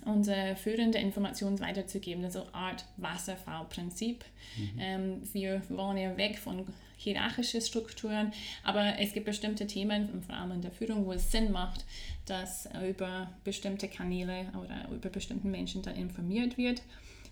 unsere 0.04 0.56
führende 0.56 0.98
Informationen 0.98 1.60
weiterzugeben. 1.60 2.24
Also 2.24 2.46
Art 2.52 2.84
Wasserfallprinzip. 2.96 4.24
Mhm. 4.56 4.78
Ähm, 4.78 5.22
wir 5.32 5.62
wollen 5.68 5.96
ja 5.96 6.16
weg 6.16 6.38
von 6.38 6.66
hierarchischen 6.96 7.60
Strukturen, 7.60 8.32
aber 8.64 8.98
es 8.98 9.12
gibt 9.12 9.26
bestimmte 9.26 9.66
Themen, 9.66 10.22
vor 10.26 10.34
allem 10.34 10.52
in 10.52 10.62
der 10.62 10.72
Führung, 10.72 11.06
wo 11.06 11.12
es 11.12 11.30
Sinn 11.30 11.52
macht, 11.52 11.84
dass 12.26 12.68
über 12.88 13.30
bestimmte 13.44 13.88
Kanäle 13.88 14.46
oder 14.60 14.88
über 14.92 15.08
bestimmte 15.08 15.46
Menschen 15.46 15.82
dann 15.82 15.94
informiert 15.94 16.58
wird. 16.58 16.82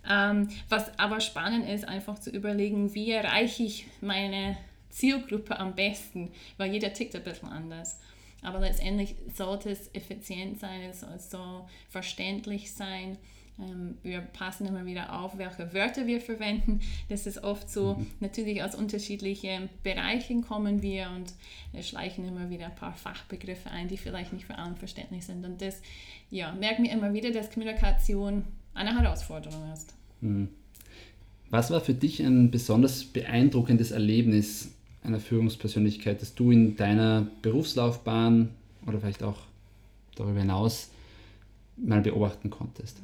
Ähm, 0.09 0.47
was 0.69 0.97
aber 0.97 1.19
spannend 1.19 1.67
ist, 1.67 1.85
einfach 1.85 2.17
zu 2.17 2.29
überlegen, 2.29 2.93
wie 2.93 3.11
erreiche 3.11 3.63
ich 3.63 3.85
meine 3.99 4.57
Zielgruppe 4.89 5.59
am 5.59 5.75
besten, 5.75 6.31
weil 6.57 6.71
jeder 6.71 6.93
tickt 6.93 7.15
ein 7.15 7.23
bisschen 7.23 7.49
anders. 7.49 7.99
Aber 8.41 8.59
letztendlich 8.59 9.15
sollte 9.35 9.69
es 9.69 9.89
effizient 9.93 10.59
sein, 10.59 10.81
es 10.89 11.01
soll 11.01 11.19
so 11.19 11.67
verständlich 11.89 12.71
sein. 12.71 13.17
Ähm, 13.59 13.97
wir 14.03 14.21
passen 14.21 14.67
immer 14.67 14.85
wieder 14.85 15.19
auf, 15.19 15.37
welche 15.37 15.73
Wörter 15.73 16.05
wir 16.05 16.21
verwenden. 16.21 16.81
Das 17.09 17.25
ist 17.25 17.43
oft 17.43 17.69
so, 17.69 17.95
mhm. 17.95 18.07
natürlich 18.19 18.61
aus 18.61 18.75
unterschiedlichen 18.75 19.69
Bereichen 19.83 20.43
kommen 20.43 20.81
wir 20.81 21.09
und 21.15 21.33
schleichen 21.83 22.27
immer 22.27 22.49
wieder 22.49 22.67
ein 22.67 22.75
paar 22.75 22.93
Fachbegriffe 22.93 23.71
ein, 23.71 23.87
die 23.87 23.97
vielleicht 23.97 24.33
nicht 24.33 24.45
für 24.45 24.57
alle 24.57 24.75
verständlich 24.75 25.25
sind. 25.25 25.43
Und 25.43 25.61
das 25.61 25.81
ja, 26.29 26.53
merkt 26.53 26.79
mir 26.79 26.91
immer 26.91 27.13
wieder, 27.13 27.31
dass 27.31 27.51
Kommunikation 27.51 28.43
eine 28.73 28.99
Herausforderung 28.99 29.71
ist. 29.73 29.95
Mhm. 30.21 30.49
Was 31.49 31.71
war 31.71 31.81
für 31.81 31.93
dich 31.93 32.19
ein 32.19 32.51
besonders 32.51 33.05
beeindruckendes 33.05 33.91
Erlebnis 33.91 34.73
einer 35.07 35.19
Führungspersönlichkeit, 35.19 36.21
das 36.21 36.35
du 36.35 36.51
in 36.51 36.75
deiner 36.75 37.27
Berufslaufbahn 37.41 38.49
oder 38.85 38.99
vielleicht 38.99 39.23
auch 39.23 39.39
darüber 40.15 40.39
hinaus 40.39 40.89
mal 41.77 42.01
beobachten 42.01 42.49
konntest? 42.49 42.97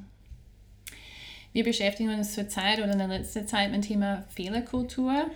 Wir 1.53 1.63
beschäftigen 1.63 2.10
uns 2.10 2.33
zurzeit 2.33 2.79
oder 2.79 2.91
in 2.91 2.98
der 2.98 3.07
letzten 3.07 3.48
Zeit 3.48 3.72
mit 3.72 3.83
dem 3.83 3.88
Thema 3.88 4.24
Fehlerkultur. 4.29 5.27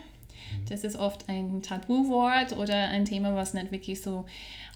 Das 0.69 0.83
ist 0.83 0.95
oft 0.95 1.29
ein 1.29 1.61
Tabuwort 1.61 2.57
oder 2.57 2.75
ein 2.89 3.05
Thema, 3.05 3.35
was 3.35 3.53
nicht 3.53 3.71
wirklich 3.71 4.01
so 4.01 4.25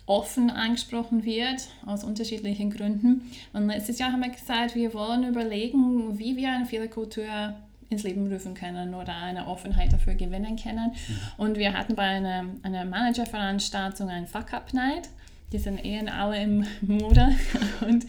offen 0.05 0.49
angesprochen 0.49 1.23
wird, 1.23 1.67
aus 1.85 2.03
unterschiedlichen 2.03 2.69
Gründen. 2.69 3.31
Und 3.53 3.67
letztes 3.67 3.97
Jahr 3.97 4.11
haben 4.11 4.21
wir 4.21 4.29
gesagt, 4.29 4.75
wir 4.75 4.93
wollen 4.93 5.27
überlegen, 5.27 6.19
wie 6.19 6.35
wir 6.35 6.51
eine 6.51 6.65
Fehlerkultur 6.65 7.55
ins 7.91 8.03
Leben 8.03 8.31
rufen 8.31 8.53
können 8.53 8.95
oder 8.95 9.15
eine 9.15 9.47
Offenheit 9.47 9.93
dafür 9.93 10.15
gewinnen 10.15 10.55
können. 10.55 10.93
Und 11.37 11.57
wir 11.57 11.73
hatten 11.73 11.95
bei 11.95 12.03
einer, 12.03 12.45
einer 12.63 12.85
Managerveranstaltung 12.85 14.09
einen 14.09 14.27
Fuck-Up-Night. 14.27 15.09
Die 15.51 15.57
sind 15.57 15.83
eh 15.83 15.99
alle 16.07 16.41
im 16.41 16.65
Mode. 16.81 17.35
Und, 17.81 18.05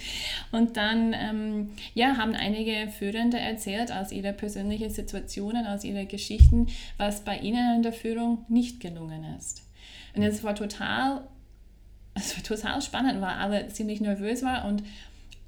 und 0.52 0.76
dann 0.76 1.12
ähm, 1.12 1.70
ja, 1.94 2.16
haben 2.16 2.34
einige 2.34 2.88
Führende 2.90 3.38
erzählt 3.38 3.90
aus 3.90 4.12
ihrer 4.12 4.32
persönlichen 4.32 4.90
Situationen, 4.90 5.66
aus 5.66 5.82
ihren 5.82 6.06
Geschichten, 6.06 6.68
was 6.98 7.24
bei 7.24 7.38
ihnen 7.38 7.76
in 7.76 7.82
der 7.82 7.92
Führung 7.92 8.44
nicht 8.48 8.78
gelungen 8.78 9.24
ist. 9.36 9.62
Und 10.14 10.22
es 10.22 10.44
war 10.44 10.54
total, 10.54 11.22
es 12.14 12.36
war 12.36 12.44
total 12.44 12.80
spannend, 12.80 13.20
weil 13.20 13.34
alle 13.34 13.66
ziemlich 13.68 14.00
nervös 14.00 14.42
waren 14.42 14.70
und 14.70 14.84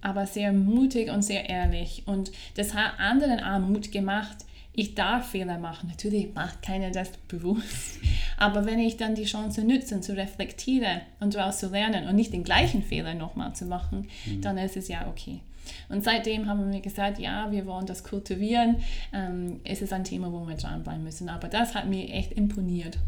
aber 0.04 0.26
sehr 0.26 0.52
mutig 0.52 1.10
und 1.10 1.22
sehr 1.22 1.48
ehrlich. 1.48 2.02
Und 2.06 2.30
das 2.56 2.74
hat 2.74 3.00
anderen 3.00 3.40
auch 3.40 3.58
Mut 3.58 3.90
gemacht. 3.90 4.36
Ich 4.74 4.94
darf 4.94 5.30
Fehler 5.30 5.58
machen. 5.58 5.88
Natürlich 5.88 6.34
macht 6.34 6.62
keiner 6.62 6.90
das 6.90 7.10
bewusst. 7.28 8.00
Aber 8.36 8.66
wenn 8.66 8.78
ich 8.80 8.96
dann 8.96 9.14
die 9.14 9.24
Chance 9.24 9.64
nutze, 9.64 10.00
zu 10.00 10.16
reflektieren 10.16 11.00
und 11.20 11.34
daraus 11.34 11.58
zu 11.58 11.68
lernen 11.68 12.06
und 12.06 12.16
nicht 12.16 12.32
den 12.32 12.44
gleichen 12.44 12.82
Fehler 12.82 13.14
nochmal 13.14 13.54
zu 13.54 13.64
machen, 13.64 14.08
mhm. 14.26 14.42
dann 14.42 14.58
ist 14.58 14.76
es 14.76 14.88
ja 14.88 15.06
okay. 15.08 15.40
Und 15.88 16.04
seitdem 16.04 16.48
haben 16.48 16.70
wir 16.70 16.80
gesagt, 16.80 17.18
ja, 17.18 17.50
wir 17.50 17.64
wollen 17.64 17.86
das 17.86 18.04
kultivieren. 18.04 18.76
Ähm, 19.14 19.60
es 19.64 19.80
ist 19.80 19.92
ein 19.92 20.04
Thema, 20.04 20.30
wo 20.32 20.46
wir 20.46 20.56
dranbleiben 20.56 21.02
müssen. 21.02 21.30
Aber 21.30 21.48
das 21.48 21.74
hat 21.74 21.88
mir 21.88 22.10
echt 22.10 22.32
imponiert. 22.32 22.98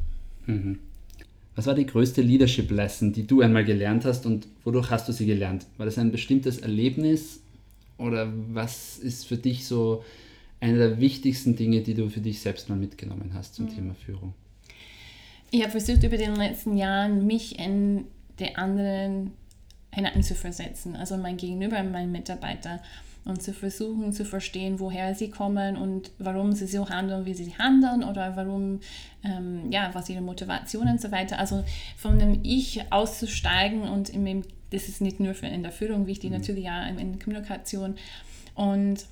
Mhm. 0.47 0.79
Was 1.57 1.67
war 1.67 1.75
die 1.75 1.87
größte 1.87 2.21
Leadership 2.21 2.71
Lesson, 2.71 3.15
die 3.15 3.27
du 3.27 3.41
einmal 3.41 3.65
gelernt 3.65 4.05
hast 4.05 4.27
und 4.27 4.47
wodurch 4.63 4.91
hast 4.91 5.09
du 5.09 5.13
sie 5.13 5.25
gelernt? 5.25 5.67
War 5.79 5.87
das 5.87 5.97
ein 5.97 6.13
bestimmtes 6.13 6.59
Erlebnis 6.59 7.41
oder 7.97 8.31
was 8.53 8.99
ist 8.99 9.27
für 9.27 9.39
dich 9.39 9.67
so 9.67 10.05
eine 10.61 10.77
der 10.77 11.01
wichtigsten 11.01 11.57
Dinge, 11.57 11.81
die 11.81 11.95
du 11.95 12.11
für 12.11 12.21
dich 12.21 12.41
selbst 12.41 12.69
mal 12.69 12.77
mitgenommen 12.77 13.31
hast 13.33 13.55
zum 13.55 13.67
mhm. 13.67 13.75
Thema 13.75 13.95
Führung? 13.95 14.35
Ich 15.51 15.63
habe 15.63 15.71
versucht, 15.71 16.03
über 16.05 16.19
den 16.19 16.37
letzten 16.37 16.77
Jahren 16.77 17.27
mich 17.27 17.59
in 17.59 18.05
die 18.39 18.55
anderen 18.55 19.33
hineinzuversetzen, 19.93 20.95
also 20.95 21.17
mein 21.17 21.39
Gegenüber, 21.39 21.83
mein 21.83 22.13
Mitarbeiter 22.13 22.83
und 23.27 23.43
zu 23.43 23.53
versuchen 23.53 24.13
zu 24.13 24.25
verstehen, 24.25 24.79
woher 24.79 25.15
sie 25.15 25.31
kommen 25.31 25.77
und 25.77 26.13
warum 26.19 26.53
sie 26.53 26.67
so 26.67 26.89
handeln, 26.89 27.27
wie 27.27 27.35
sie 27.35 27.55
handeln 27.59 28.05
oder 28.05 28.37
warum, 28.37 28.81
ähm, 29.25 29.71
ja, 29.71 29.91
was 29.93 30.09
ihre 30.09 30.21
Motivation 30.21 30.89
und 30.89 31.01
so 31.01 31.11
weiter. 31.11 31.39
Also 31.39 31.65
von 31.97 32.19
dem 32.19 32.41
Ich 32.45 32.81
auszusteigen 32.91 33.83
und 33.83 34.11
im, 34.11 34.43
das 34.71 34.89
ist 34.89 35.01
nicht 35.01 35.19
nur 35.19 35.35
für 35.35 35.47
in 35.47 35.63
der 35.63 35.73
Führung 35.73 36.07
wichtig, 36.07 36.31
mhm. 36.31 36.39
natürlich 36.39 36.65
ja 36.65 36.87
in 36.87 36.97
der 36.97 37.19
Kommunikation 37.23 37.97
und 38.55 39.05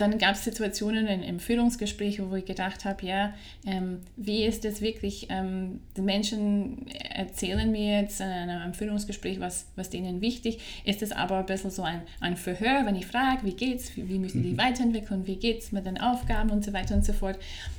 dann 0.00 0.18
gab 0.18 0.34
es 0.34 0.44
Situationen 0.44 1.06
in, 1.06 1.22
im 1.22 1.40
Führungsgespräch, 1.40 2.20
wo 2.22 2.34
ich 2.36 2.44
gedacht 2.44 2.84
habe, 2.84 3.06
ja, 3.06 3.34
ähm, 3.66 4.00
wie 4.16 4.44
ist 4.44 4.64
es 4.64 4.80
wirklich, 4.80 5.26
ähm, 5.30 5.80
die 5.96 6.02
Menschen 6.02 6.86
erzählen 6.88 7.70
mir 7.70 8.00
jetzt 8.00 8.20
in 8.20 8.26
einem 8.26 8.74
Führungsgespräch, 8.74 9.40
was, 9.40 9.66
was 9.76 9.90
denen 9.90 10.20
wichtig 10.20 10.60
ist. 10.84 11.02
Es 11.02 11.12
aber 11.12 11.38
ein 11.38 11.46
bisschen 11.46 11.70
so 11.70 11.82
ein, 11.82 12.02
ein 12.20 12.36
Verhör, 12.36 12.86
wenn 12.86 12.96
ich 12.96 13.06
frage, 13.06 13.44
wie 13.44 13.54
geht's, 13.54 13.96
wie, 13.96 14.08
wie 14.08 14.18
müssen 14.18 14.42
die 14.42 14.52
mhm. 14.52 14.58
weiterentwickeln, 14.58 15.26
wie 15.26 15.36
geht 15.36 15.60
es 15.60 15.72
mit 15.72 15.86
den 15.86 16.00
Aufgaben 16.00 16.50
und 16.50 16.64
so 16.64 16.72
weiter 16.72 16.94
und 16.94 17.04
so 17.04 17.12
fort. 17.12 17.38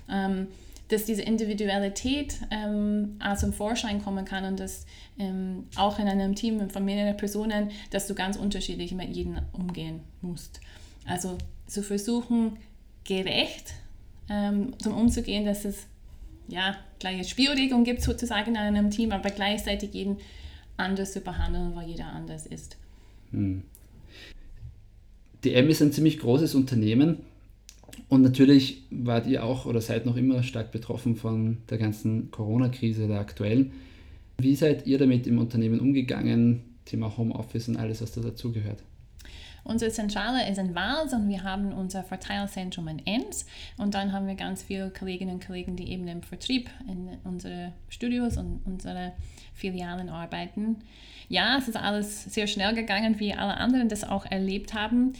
Ähm, 0.09 0.47
dass 0.91 1.05
diese 1.05 1.21
Individualität 1.21 2.35
ähm, 2.51 3.17
auch 3.23 3.37
zum 3.37 3.53
Vorschein 3.53 4.03
kommen 4.03 4.25
kann 4.25 4.43
und 4.43 4.59
dass 4.59 4.85
ähm, 5.17 5.67
auch 5.77 5.99
in 5.99 6.07
einem 6.07 6.35
Team 6.35 6.69
von 6.69 6.83
mehreren 6.83 7.15
Personen, 7.15 7.71
dass 7.91 8.07
du 8.07 8.13
ganz 8.13 8.35
unterschiedlich 8.35 8.91
mit 8.91 9.15
jedem 9.15 9.39
umgehen 9.53 10.01
musst. 10.21 10.59
Also 11.05 11.37
zu 11.71 11.83
versuchen, 11.83 12.57
gerecht 13.05 13.73
ähm, 14.29 14.73
zum 14.79 14.93
umzugehen, 14.93 15.45
dass 15.45 15.65
es 15.65 15.87
ja 16.47 16.75
gleiche 16.99 17.23
Spielregeln 17.23 17.83
gibt 17.83 18.01
sozusagen 18.01 18.51
in 18.51 18.57
einem 18.57 18.91
Team, 18.91 19.11
aber 19.11 19.29
gleichzeitig 19.29 19.93
jeden 19.93 20.17
anders 20.77 21.13
zu 21.13 21.21
behandeln, 21.21 21.75
weil 21.75 21.87
jeder 21.87 22.07
anders 22.07 22.45
ist. 22.45 22.77
Hm. 23.31 23.63
Die 25.43 25.53
M 25.53 25.69
ist 25.69 25.81
ein 25.81 25.91
ziemlich 25.91 26.19
großes 26.19 26.53
Unternehmen 26.55 27.17
und 28.09 28.21
natürlich 28.21 28.83
wart 28.91 29.25
ihr 29.25 29.43
auch 29.43 29.65
oder 29.65 29.81
seid 29.81 30.05
noch 30.05 30.17
immer 30.17 30.43
stark 30.43 30.71
betroffen 30.71 31.15
von 31.15 31.57
der 31.69 31.77
ganzen 31.77 32.29
Corona-Krise 32.31 33.07
der 33.07 33.19
aktuellen. 33.19 33.71
Wie 34.37 34.55
seid 34.55 34.85
ihr 34.85 34.97
damit 34.97 35.25
im 35.25 35.39
Unternehmen 35.39 35.79
umgegangen? 35.79 36.63
Thema 36.85 37.15
Homeoffice 37.15 37.69
und 37.69 37.77
alles, 37.77 38.01
was 38.01 38.11
da 38.11 38.21
dazugehört. 38.21 38.83
Unsere 39.63 39.91
Zentrale 39.91 40.50
ist 40.50 40.58
in 40.58 40.74
Wals 40.75 41.13
und 41.13 41.30
wir 41.30 41.44
haben 41.44 41.72
unser 41.74 42.03
Verteilzentrum 42.03 42.88
in 42.88 43.06
Enns. 43.06 43.46
Und 43.77 43.94
dann 43.94 44.12
haben 44.12 44.27
wir 44.27 44.36
ganz 44.36 44.63
viele 44.63 44.89
Kolleginnen 44.89 45.36
und 45.36 45.46
Kollegen, 45.46 45.75
die 45.75 45.91
eben 45.91 46.08
im 46.08 46.24
Vertrieb 46.24 46.70
in 46.88 47.18
unsere 47.24 47.74
Studios 47.89 48.38
und 48.38 48.62
unsere 48.65 49.13
Filialen 49.53 50.10
arbeiten. 50.10 50.77
Ja, 51.30 51.58
es 51.58 51.68
ist 51.68 51.77
alles 51.77 52.25
sehr 52.25 52.48
schnell 52.48 52.74
gegangen, 52.74 53.20
wie 53.20 53.34
alle 53.34 53.56
anderen 53.56 53.88
das 53.88 54.03
auch 54.03 54.25
erlebt 54.25 54.74
haben. 54.74 55.13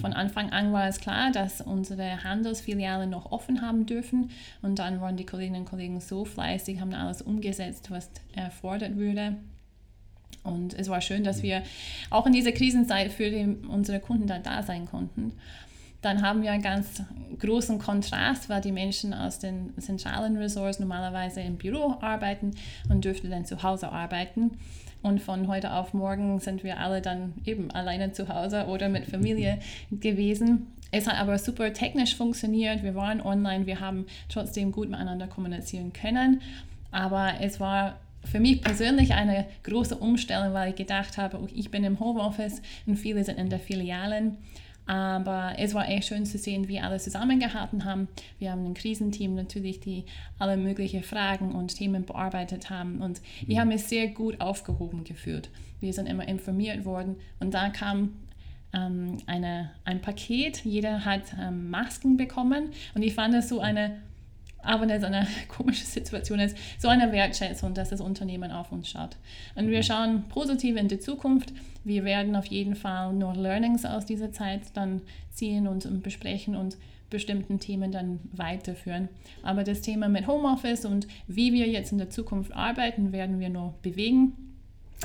Von 0.00 0.12
Anfang 0.12 0.50
an 0.50 0.72
war 0.72 0.88
es 0.88 0.98
klar, 0.98 1.30
dass 1.30 1.60
unsere 1.60 2.24
Handelsfilialen 2.24 3.08
noch 3.08 3.30
offen 3.30 3.62
haben 3.62 3.86
dürfen. 3.86 4.30
Und 4.60 4.78
dann 4.80 5.00
waren 5.00 5.16
die 5.16 5.24
Kolleginnen 5.24 5.60
und 5.60 5.68
Kollegen 5.68 6.00
so 6.00 6.24
fleißig, 6.24 6.80
haben 6.80 6.92
alles 6.92 7.22
umgesetzt, 7.22 7.90
was 7.90 8.10
erfordert 8.34 8.96
wurde. 8.96 9.36
Und 10.44 10.74
es 10.74 10.88
war 10.88 11.00
schön, 11.00 11.24
dass 11.24 11.42
wir 11.42 11.62
auch 12.10 12.26
in 12.26 12.32
dieser 12.32 12.52
Krisenzeit 12.52 13.10
für 13.10 13.30
die, 13.30 13.56
unsere 13.68 13.98
Kunden 13.98 14.26
da, 14.26 14.38
da 14.38 14.62
sein 14.62 14.86
konnten. 14.86 15.32
Dann 16.02 16.20
haben 16.20 16.42
wir 16.42 16.52
einen 16.52 16.62
ganz 16.62 17.02
großen 17.38 17.78
Kontrast, 17.78 18.50
weil 18.50 18.60
die 18.60 18.72
Menschen 18.72 19.14
aus 19.14 19.38
den 19.38 19.72
zentralen 19.78 20.36
Resorts 20.36 20.78
normalerweise 20.78 21.40
im 21.40 21.56
Büro 21.56 21.96
arbeiten 22.00 22.50
und 22.90 23.06
dürften 23.06 23.30
dann 23.30 23.46
zu 23.46 23.62
Hause 23.62 23.90
arbeiten. 23.90 24.58
Und 25.02 25.22
von 25.22 25.48
heute 25.48 25.72
auf 25.72 25.94
morgen 25.94 26.40
sind 26.40 26.62
wir 26.62 26.78
alle 26.78 27.00
dann 27.00 27.32
eben 27.46 27.70
alleine 27.70 28.12
zu 28.12 28.28
Hause 28.28 28.66
oder 28.66 28.90
mit 28.90 29.06
Familie 29.06 29.58
gewesen. 29.90 30.66
Es 30.90 31.06
hat 31.06 31.18
aber 31.18 31.38
super 31.38 31.72
technisch 31.72 32.14
funktioniert. 32.16 32.82
Wir 32.82 32.94
waren 32.94 33.20
online, 33.20 33.66
wir 33.66 33.80
haben 33.80 34.06
trotzdem 34.28 34.72
gut 34.72 34.90
miteinander 34.90 35.26
kommunizieren 35.26 35.92
können. 35.92 36.42
Aber 36.90 37.34
es 37.40 37.60
war 37.60 37.96
für 38.24 38.40
mich 38.40 38.62
persönlich 38.62 39.14
eine 39.14 39.46
große 39.62 39.96
Umstellung, 39.96 40.52
weil 40.54 40.70
ich 40.70 40.76
gedacht 40.76 41.18
habe, 41.18 41.38
ich 41.54 41.70
bin 41.70 41.84
im 41.84 42.00
Homeoffice 42.00 42.62
und 42.86 42.96
viele 42.96 43.24
sind 43.24 43.38
in 43.38 43.50
der 43.50 43.60
Filialen. 43.60 44.38
Aber 44.86 45.54
es 45.56 45.72
war 45.72 45.88
echt 45.88 46.08
schön 46.08 46.26
zu 46.26 46.36
sehen, 46.36 46.68
wie 46.68 46.78
alle 46.78 46.98
zusammengehalten 46.98 47.84
haben. 47.84 48.08
Wir 48.38 48.50
haben 48.52 48.66
ein 48.66 48.74
Krisenteam 48.74 49.34
natürlich, 49.34 49.80
die 49.80 50.04
alle 50.38 50.56
möglichen 50.56 51.02
Fragen 51.02 51.52
und 51.52 51.74
Themen 51.76 52.04
bearbeitet 52.04 52.68
haben. 52.68 53.00
Und 53.00 53.22
ich 53.46 53.58
habe 53.58 53.68
mich 53.68 53.84
sehr 53.84 54.08
gut 54.08 54.40
aufgehoben 54.40 55.04
gefühlt. 55.04 55.48
Wir 55.80 55.92
sind 55.94 56.06
immer 56.06 56.28
informiert 56.28 56.84
worden. 56.84 57.16
Und 57.40 57.54
da 57.54 57.70
kam 57.70 58.12
ähm, 58.74 59.18
eine, 59.26 59.70
ein 59.84 60.02
Paket. 60.02 60.64
Jeder 60.64 61.06
hat 61.06 61.34
ähm, 61.40 61.70
Masken 61.70 62.18
bekommen. 62.18 62.70
Und 62.94 63.02
ich 63.02 63.14
fand 63.14 63.34
es 63.34 63.48
so 63.48 63.60
eine 63.60 63.96
auch 64.66 64.80
wenn 64.80 64.90
es 64.90 65.02
eine 65.04 65.26
komische 65.48 65.84
Situation 65.84 66.40
ist, 66.40 66.56
so 66.78 66.88
eine 66.88 67.12
Wertschätzung, 67.12 67.74
dass 67.74 67.90
das 67.90 68.00
Unternehmen 68.00 68.50
auf 68.50 68.72
uns 68.72 68.88
schaut. 68.88 69.16
Und 69.54 69.68
wir 69.68 69.78
mhm. 69.78 69.82
schauen 69.82 70.24
positiv 70.28 70.76
in 70.76 70.88
die 70.88 70.98
Zukunft. 70.98 71.52
Wir 71.84 72.04
werden 72.04 72.34
auf 72.36 72.46
jeden 72.46 72.76
Fall 72.76 73.12
nur 73.12 73.34
Learnings 73.34 73.84
aus 73.84 74.06
dieser 74.06 74.32
Zeit 74.32 74.62
dann 74.74 75.02
ziehen 75.32 75.66
und 75.66 76.02
besprechen 76.02 76.56
und 76.56 76.76
bestimmten 77.10 77.60
Themen 77.60 77.92
dann 77.92 78.18
weiterführen. 78.32 79.08
Aber 79.42 79.62
das 79.62 79.82
Thema 79.82 80.08
mit 80.08 80.26
Homeoffice 80.26 80.84
und 80.84 81.06
wie 81.28 81.52
wir 81.52 81.68
jetzt 81.68 81.92
in 81.92 81.98
der 81.98 82.10
Zukunft 82.10 82.52
arbeiten, 82.52 83.12
werden 83.12 83.38
wir 83.38 83.50
noch 83.50 83.74
bewegen. 83.82 84.32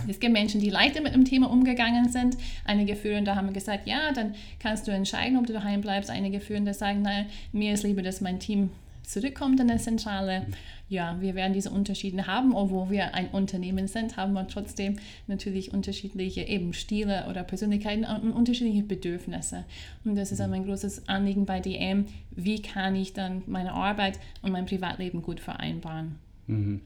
Es 0.08 0.20
gibt 0.20 0.34
Menschen, 0.34 0.62
die 0.62 0.70
leichter 0.70 1.02
mit 1.02 1.14
dem 1.14 1.26
Thema 1.26 1.52
umgegangen 1.52 2.10
sind. 2.10 2.38
Einige 2.66 2.96
Führende 2.96 3.36
haben 3.36 3.54
gesagt, 3.54 3.86
ja, 3.86 4.12
dann 4.14 4.34
kannst 4.60 4.88
du 4.88 4.92
entscheiden, 4.92 5.38
ob 5.38 5.46
du 5.46 5.54
daheim 5.54 5.82
bleibst. 5.82 6.10
Einige 6.10 6.40
Führende 6.40 6.74
sagen, 6.74 7.02
nein, 7.02 7.26
mir 7.52 7.74
ist 7.74 7.84
lieber, 7.84 8.02
dass 8.02 8.22
mein 8.22 8.40
Team 8.40 8.70
zurückkommt 9.10 9.60
in 9.60 9.68
der 9.68 9.78
Zentrale. 9.78 10.46
Ja, 10.88 11.18
wir 11.20 11.36
werden 11.36 11.54
diese 11.54 11.72
Unterschiede 11.72 12.28
haben, 12.28 12.54
obwohl 12.54 12.90
wir 12.92 13.14
ein 13.16 13.30
Unternehmen 13.30 13.88
sind, 13.88 14.18
haben 14.18 14.34
wir 14.34 14.48
trotzdem 14.48 14.98
natürlich 15.28 15.74
unterschiedliche 15.74 16.42
eben 16.42 16.74
Stile 16.74 17.26
oder 17.30 17.44
Persönlichkeiten 17.44 18.06
und 18.06 18.32
unterschiedliche 18.32 18.84
Bedürfnisse. 18.84 19.66
Und 20.06 20.16
das 20.16 20.32
ist 20.32 20.42
ein 20.42 20.66
großes 20.66 21.08
Anliegen 21.08 21.46
bei 21.46 21.60
DM. 21.60 22.06
Wie 22.32 22.62
kann 22.62 22.96
ich 22.96 23.14
dann 23.14 23.44
meine 23.48 23.74
Arbeit 23.74 24.20
und 24.42 24.52
mein 24.52 24.66
Privatleben 24.66 25.22
gut 25.22 25.40
vereinbaren? 25.40 26.16
Mhm. 26.48 26.82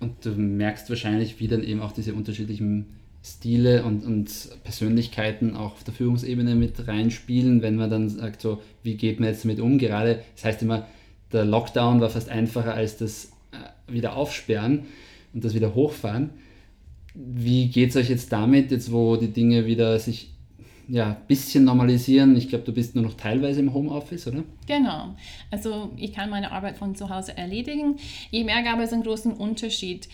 Und 0.00 0.24
du 0.24 0.30
merkst 0.30 0.88
wahrscheinlich, 0.90 1.40
wie 1.40 1.48
dann 1.48 1.64
eben 1.64 1.80
auch 1.80 1.92
diese 1.92 2.14
unterschiedlichen 2.14 2.86
Stile 3.22 3.84
und, 3.84 4.04
und 4.04 4.30
Persönlichkeiten 4.62 5.56
auch 5.56 5.72
auf 5.72 5.84
der 5.84 5.92
Führungsebene 5.92 6.54
mit 6.54 6.86
reinspielen, 6.86 7.62
wenn 7.62 7.74
man 7.76 7.90
dann 7.90 8.08
sagt, 8.08 8.40
so, 8.40 8.62
wie 8.82 8.96
geht 8.96 9.18
man 9.18 9.30
jetzt 9.30 9.44
damit 9.44 9.60
um? 9.60 9.76
Gerade, 9.78 10.22
das 10.36 10.44
heißt 10.44 10.62
immer, 10.62 10.86
der 11.32 11.44
Lockdown 11.44 12.00
war 12.00 12.10
fast 12.10 12.28
einfacher 12.28 12.74
als 12.74 12.96
das 12.96 13.32
äh, 13.52 13.92
wieder 13.92 14.16
aufsperren 14.16 14.86
und 15.34 15.44
das 15.44 15.54
wieder 15.54 15.74
hochfahren. 15.74 16.30
Wie 17.14 17.68
geht 17.68 17.90
es 17.90 17.96
euch 17.96 18.08
jetzt 18.08 18.32
damit, 18.32 18.70
jetzt 18.70 18.92
wo 18.92 19.16
die 19.16 19.32
Dinge 19.32 19.66
wieder 19.66 19.98
sich 19.98 20.30
ja, 20.88 21.10
ein 21.10 21.26
bisschen 21.26 21.64
normalisieren. 21.64 22.34
Ich 22.36 22.48
glaube, 22.48 22.64
du 22.64 22.72
bist 22.72 22.94
nur 22.94 23.04
noch 23.04 23.14
teilweise 23.14 23.60
im 23.60 23.74
Homeoffice, 23.74 24.26
oder? 24.26 24.42
Genau. 24.66 25.14
Also 25.50 25.92
ich 25.96 26.14
kann 26.14 26.30
meine 26.30 26.50
Arbeit 26.50 26.78
von 26.78 26.94
zu 26.94 27.10
Hause 27.10 27.36
erledigen. 27.36 27.96
Ich 28.30 28.44
merke 28.44 28.70
aber 28.70 28.82
es 28.82 28.92
einen 28.92 29.02
großen 29.02 29.34
Unterschied, 29.34 30.08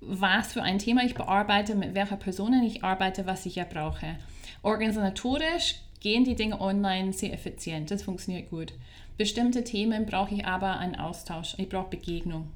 was 0.00 0.52
für 0.52 0.62
ein 0.62 0.78
Thema 0.78 1.04
ich 1.04 1.14
bearbeite, 1.14 1.74
mit 1.74 1.94
welcher 1.94 2.16
Person 2.16 2.54
ich 2.62 2.84
arbeite, 2.84 3.26
was 3.26 3.44
ich 3.44 3.56
ja 3.56 3.64
brauche. 3.64 4.16
Organisatorisch 4.62 5.76
gehen 6.00 6.24
die 6.24 6.36
Dinge 6.36 6.60
online 6.60 7.12
sehr 7.12 7.32
effizient. 7.32 7.90
Das 7.90 8.04
funktioniert 8.04 8.50
gut. 8.50 8.72
Bestimmte 9.18 9.64
Themen 9.64 10.06
brauche 10.06 10.34
ich 10.34 10.46
aber 10.46 10.78
einen 10.78 10.94
Austausch. 10.94 11.54
Ich 11.58 11.68
brauche 11.68 11.90
Begegnung. 11.90 12.48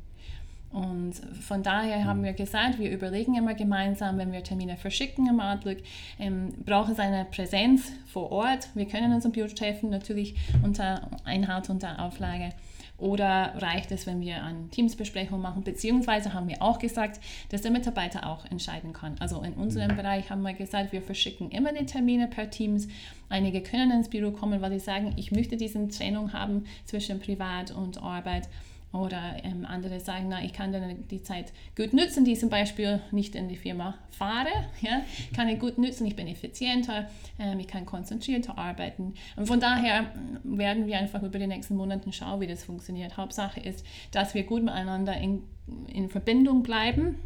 Und 0.71 1.14
von 1.42 1.62
daher 1.62 2.07
haben 2.07 2.23
wir 2.23 2.33
gesagt, 2.33 2.78
wir 2.78 2.90
überlegen 2.90 3.35
immer 3.35 3.54
gemeinsam, 3.54 4.16
wenn 4.16 4.33
wir 4.33 4.42
Termine 4.42 4.78
verschicken 4.78 5.28
im 5.28 5.38
Outlook, 5.38 5.78
ähm, 6.19 6.54
braucht 6.64 6.92
es 6.92 6.99
eine 6.99 7.26
Präsenz 7.26 7.92
vor 8.07 8.33
Ort. 8.33 8.69
Wir 8.75 8.87
können 8.87 9.12
uns 9.12 9.26
im 9.26 9.33
Büro 9.33 9.49
treffen, 9.49 9.90
natürlich 9.90 10.35
unter 10.62 11.11
Einhalt 11.25 11.69
unter 11.69 12.00
Auflage. 12.00 12.50
Oder 13.02 13.54
reicht 13.56 13.90
es, 13.90 14.06
wenn 14.06 14.21
wir 14.21 14.44
eine 14.44 14.68
Teamsbesprechung 14.68 15.42
machen? 15.42 15.64
Beziehungsweise 15.64 16.35
haben 16.35 16.47
wir 16.47 16.62
auch 16.62 16.78
gesagt, 16.78 17.18
dass 17.49 17.62
der 17.62 17.73
Mitarbeiter 17.73 18.28
auch 18.28 18.44
entscheiden 18.44 18.92
kann. 18.92 19.16
Also 19.18 19.42
in 19.42 19.54
unserem 19.54 19.90
mhm. 19.90 19.97
Bereich 19.97 20.30
haben 20.30 20.42
wir 20.42 20.52
gesagt, 20.52 20.92
wir 20.92 21.02
verschicken 21.02 21.50
immer 21.50 21.73
die 21.73 21.85
Termine 21.85 22.28
per 22.28 22.49
Teams. 22.49 22.87
Einige 23.28 23.61
können 23.61 23.90
ins 23.90 24.09
Büro 24.09 24.30
kommen, 24.30 24.62
weil 24.62 24.71
sie 24.71 24.78
sagen, 24.78 25.14
ich 25.16 25.32
möchte 25.32 25.56
diese 25.56 25.88
Trennung 25.88 26.32
haben 26.32 26.62
zwischen 26.85 27.18
Privat 27.18 27.73
und 27.73 28.00
Arbeit. 28.00 28.49
Oder 28.92 29.37
ähm, 29.42 29.64
andere 29.64 30.00
sagen, 30.00 30.26
na, 30.28 30.44
ich 30.44 30.52
kann 30.52 30.70
dann 30.70 31.08
die 31.08 31.22
Zeit 31.22 31.52
gut 31.76 31.94
nutzen, 31.94 32.26
die 32.26 32.34
zum 32.34 32.50
Beispiel 32.50 33.00
nicht 33.11 33.34
in 33.34 33.49
die 33.49 33.56
Firma 33.56 33.94
fahre, 34.11 34.50
ja, 34.82 35.02
kann 35.34 35.49
ich 35.49 35.58
gut 35.58 35.78
nutzen, 35.78 36.06
ich 36.06 36.14
bin 36.14 36.28
effizienter, 36.28 37.08
ähm, 37.38 37.58
ich 37.58 37.68
kann 37.68 37.87
konzentrierter 37.87 38.58
arbeiten. 38.58 39.14
Und 39.37 39.46
von 39.46 39.61
daher 39.61 40.12
werden 40.44 40.87
wir 40.87 40.99
einfach 40.99 41.22
über 41.22 41.38
die 41.38 41.46
nächsten 41.46 41.75
Monate 41.75 42.12
schauen, 42.12 42.40
wie 42.40 42.46
das 42.46 42.64
funktioniert. 42.64 43.16
Hauptsache 43.16 43.61
ist, 43.61 43.84
dass 44.11 44.34
wir 44.34 44.42
gut 44.44 44.62
miteinander 44.62 45.16
in, 45.16 45.42
in 45.92 46.11
Verbindung 46.11 46.62
bleiben. 46.62 47.16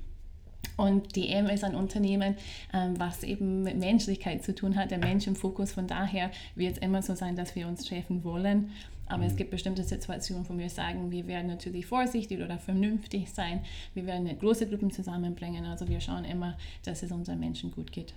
Und 0.76 1.16
DM 1.16 1.46
ist 1.46 1.64
ein 1.64 1.74
Unternehmen, 1.74 2.36
ähm, 2.72 2.98
was 2.98 3.22
eben 3.22 3.62
mit 3.62 3.78
Menschlichkeit 3.78 4.44
zu 4.44 4.54
tun 4.54 4.76
hat, 4.76 4.90
der 4.90 4.98
Mensch 4.98 5.26
im 5.26 5.34
Fokus. 5.34 5.72
Von 5.72 5.86
daher 5.86 6.30
wird 6.54 6.76
es 6.76 6.78
immer 6.78 7.02
so 7.02 7.14
sein, 7.14 7.34
dass 7.34 7.54
wir 7.54 7.66
uns 7.66 7.84
treffen 7.84 8.24
wollen. 8.24 8.70
Aber 9.06 9.22
mhm. 9.22 9.28
es 9.28 9.36
gibt 9.36 9.50
bestimmte 9.50 9.82
Situationen, 9.82 10.48
wo 10.48 10.56
wir 10.58 10.68
sagen, 10.68 11.10
wir 11.10 11.26
werden 11.26 11.46
natürlich 11.46 11.86
vorsichtig 11.86 12.40
oder 12.40 12.58
vernünftig 12.58 13.30
sein. 13.30 13.60
Wir 13.94 14.06
werden 14.06 14.28
große 14.38 14.68
Gruppen 14.68 14.90
zusammenbringen. 14.90 15.64
Also 15.64 15.88
wir 15.88 16.00
schauen 16.00 16.24
immer, 16.24 16.56
dass 16.84 17.02
es 17.02 17.12
unseren 17.12 17.40
Menschen 17.40 17.70
gut 17.70 17.92
geht. 17.92 18.12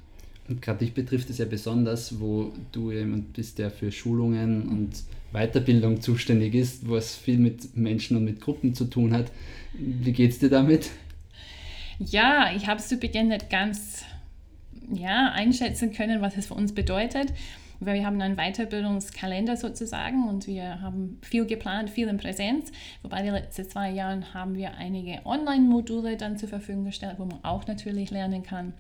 Und 0.48 0.64
gerade 0.64 0.80
dich 0.80 0.96
betrifft 0.96 1.30
es 1.30 1.38
ja 1.38 1.46
besonders, 1.46 2.20
wo 2.20 2.52
du 2.72 2.92
jemand 2.92 3.34
bist, 3.34 3.60
der 3.60 3.70
für 3.70 3.92
Schulungen 3.92 4.68
und 4.68 5.04
Weiterbildung 5.32 6.02
zuständig 6.02 6.56
ist, 6.56 6.88
wo 6.88 6.96
es 6.96 7.16
viel 7.16 7.38
mit 7.38 7.78
Menschen 7.78 8.18
und 8.18 8.26
mit 8.26 8.42
Gruppen 8.42 8.74
zu 8.74 8.86
tun 8.86 9.14
hat. 9.14 9.32
Wie 9.74 10.12
geht 10.12 10.32
es 10.32 10.40
dir 10.40 10.50
damit? 10.50 10.90
Ja, 12.00 12.52
ich 12.56 12.66
habe 12.66 12.80
es 12.80 12.88
zu 12.88 12.98
Beginn 12.98 13.28
nicht 13.28 13.52
ganz 13.52 14.06
ja, 14.92 15.32
einschätzen 15.34 15.94
können, 15.94 16.22
was 16.22 16.36
es 16.36 16.48
für 16.48 16.56
uns 16.56 16.74
bedeutet 16.74 17.32
wir 17.80 18.06
haben 18.06 18.22
einen 18.22 18.36
Weiterbildungskalender 18.36 19.56
sozusagen 19.56 20.28
und 20.28 20.48
wir 20.48 20.82
haben 20.82 21.20
viel 21.22 21.46
geplant, 21.46 21.90
viel 21.90 22.08
in 22.08 22.18
Präsenz. 22.18 22.72
Wobei 23.02 23.22
die 23.22 23.30
letzten 23.30 23.70
zwei 23.70 23.90
Jahre 23.90 24.34
haben 24.34 24.56
wir 24.56 24.76
einige 24.76 25.26
Online-Module 25.26 26.18
dann 26.18 26.38
zur 26.38 26.50
Verfügung 26.50 26.86
gestellt, 26.86 27.16
wo 27.18 27.26
man 27.26 27.44
auch 27.44 27.68
natürlich 27.68 28.12
lernen 28.12 28.44
kann. 28.44 28.74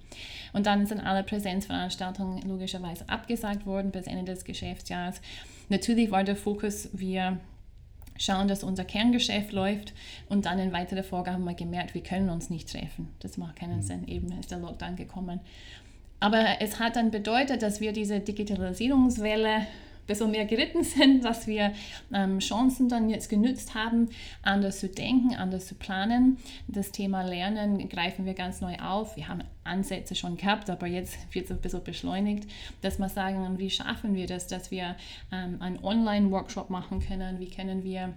Und 0.51 0.65
dann 0.65 0.85
sind 0.85 0.99
alle 0.99 1.23
Präsenzveranstaltungen 1.23 2.41
logischerweise 2.47 3.07
abgesagt 3.07 3.65
worden 3.65 3.91
bis 3.91 4.07
Ende 4.07 4.25
des 4.25 4.43
Geschäftsjahres. 4.43 5.21
Natürlich 5.69 6.11
war 6.11 6.23
der 6.23 6.35
Fokus, 6.35 6.89
wir 6.93 7.39
schauen, 8.17 8.47
dass 8.47 8.63
unser 8.63 8.83
Kerngeschäft 8.83 9.53
läuft 9.53 9.93
und 10.27 10.45
dann 10.45 10.59
in 10.59 10.73
weiterer 10.73 11.03
Folge 11.03 11.31
haben 11.31 11.45
wir 11.45 11.53
gemerkt, 11.53 11.93
wir 11.93 12.03
können 12.03 12.29
uns 12.29 12.49
nicht 12.49 12.69
treffen. 12.69 13.07
Das 13.19 13.37
macht 13.37 13.55
keinen 13.55 13.77
mhm. 13.77 13.81
Sinn. 13.83 14.07
Eben 14.07 14.31
ist 14.39 14.51
der 14.51 14.59
Lockdown 14.59 14.95
gekommen. 14.95 15.39
Aber 16.19 16.61
es 16.61 16.79
hat 16.79 16.95
dann 16.95 17.11
bedeutet, 17.11 17.61
dass 17.61 17.79
wir 17.79 17.93
diese 17.93 18.19
Digitalisierungswelle 18.19 19.49
ein 19.49 19.67
bisschen 20.05 20.31
mehr 20.31 20.45
geritten 20.45 20.83
sind, 20.83 21.23
dass 21.23 21.47
wir 21.47 21.73
ähm, 22.13 22.39
Chancen 22.39 22.89
dann 22.89 23.09
jetzt 23.09 23.29
genützt 23.29 23.75
haben, 23.75 24.09
anders 24.41 24.79
zu 24.79 24.89
denken, 24.89 25.35
anders 25.35 25.67
zu 25.67 25.75
planen. 25.75 26.37
Das 26.67 26.91
Thema 26.91 27.21
Lernen 27.21 27.87
greifen 27.89 28.25
wir 28.25 28.33
ganz 28.33 28.59
neu 28.61 28.75
auf. 28.79 29.15
Wir 29.15 29.27
haben 29.27 29.43
Ansätze 29.63 30.15
schon 30.15 30.35
gehabt, 30.35 30.69
aber 30.69 30.87
jetzt 30.87 31.17
wird 31.33 31.45
es 31.45 31.51
ein 31.51 31.61
bisschen 31.61 31.83
beschleunigt, 31.83 32.49
dass 32.81 32.99
wir 32.99 33.09
sagen, 33.09 33.57
wie 33.59 33.69
schaffen 33.69 34.15
wir 34.15 34.27
das, 34.27 34.47
dass 34.47 34.71
wir 34.71 34.95
ähm, 35.31 35.61
einen 35.61 35.83
Online-Workshop 35.83 36.69
machen 36.69 36.99
können, 36.99 37.39
wie 37.39 37.49
können 37.49 37.83
wir 37.83 38.13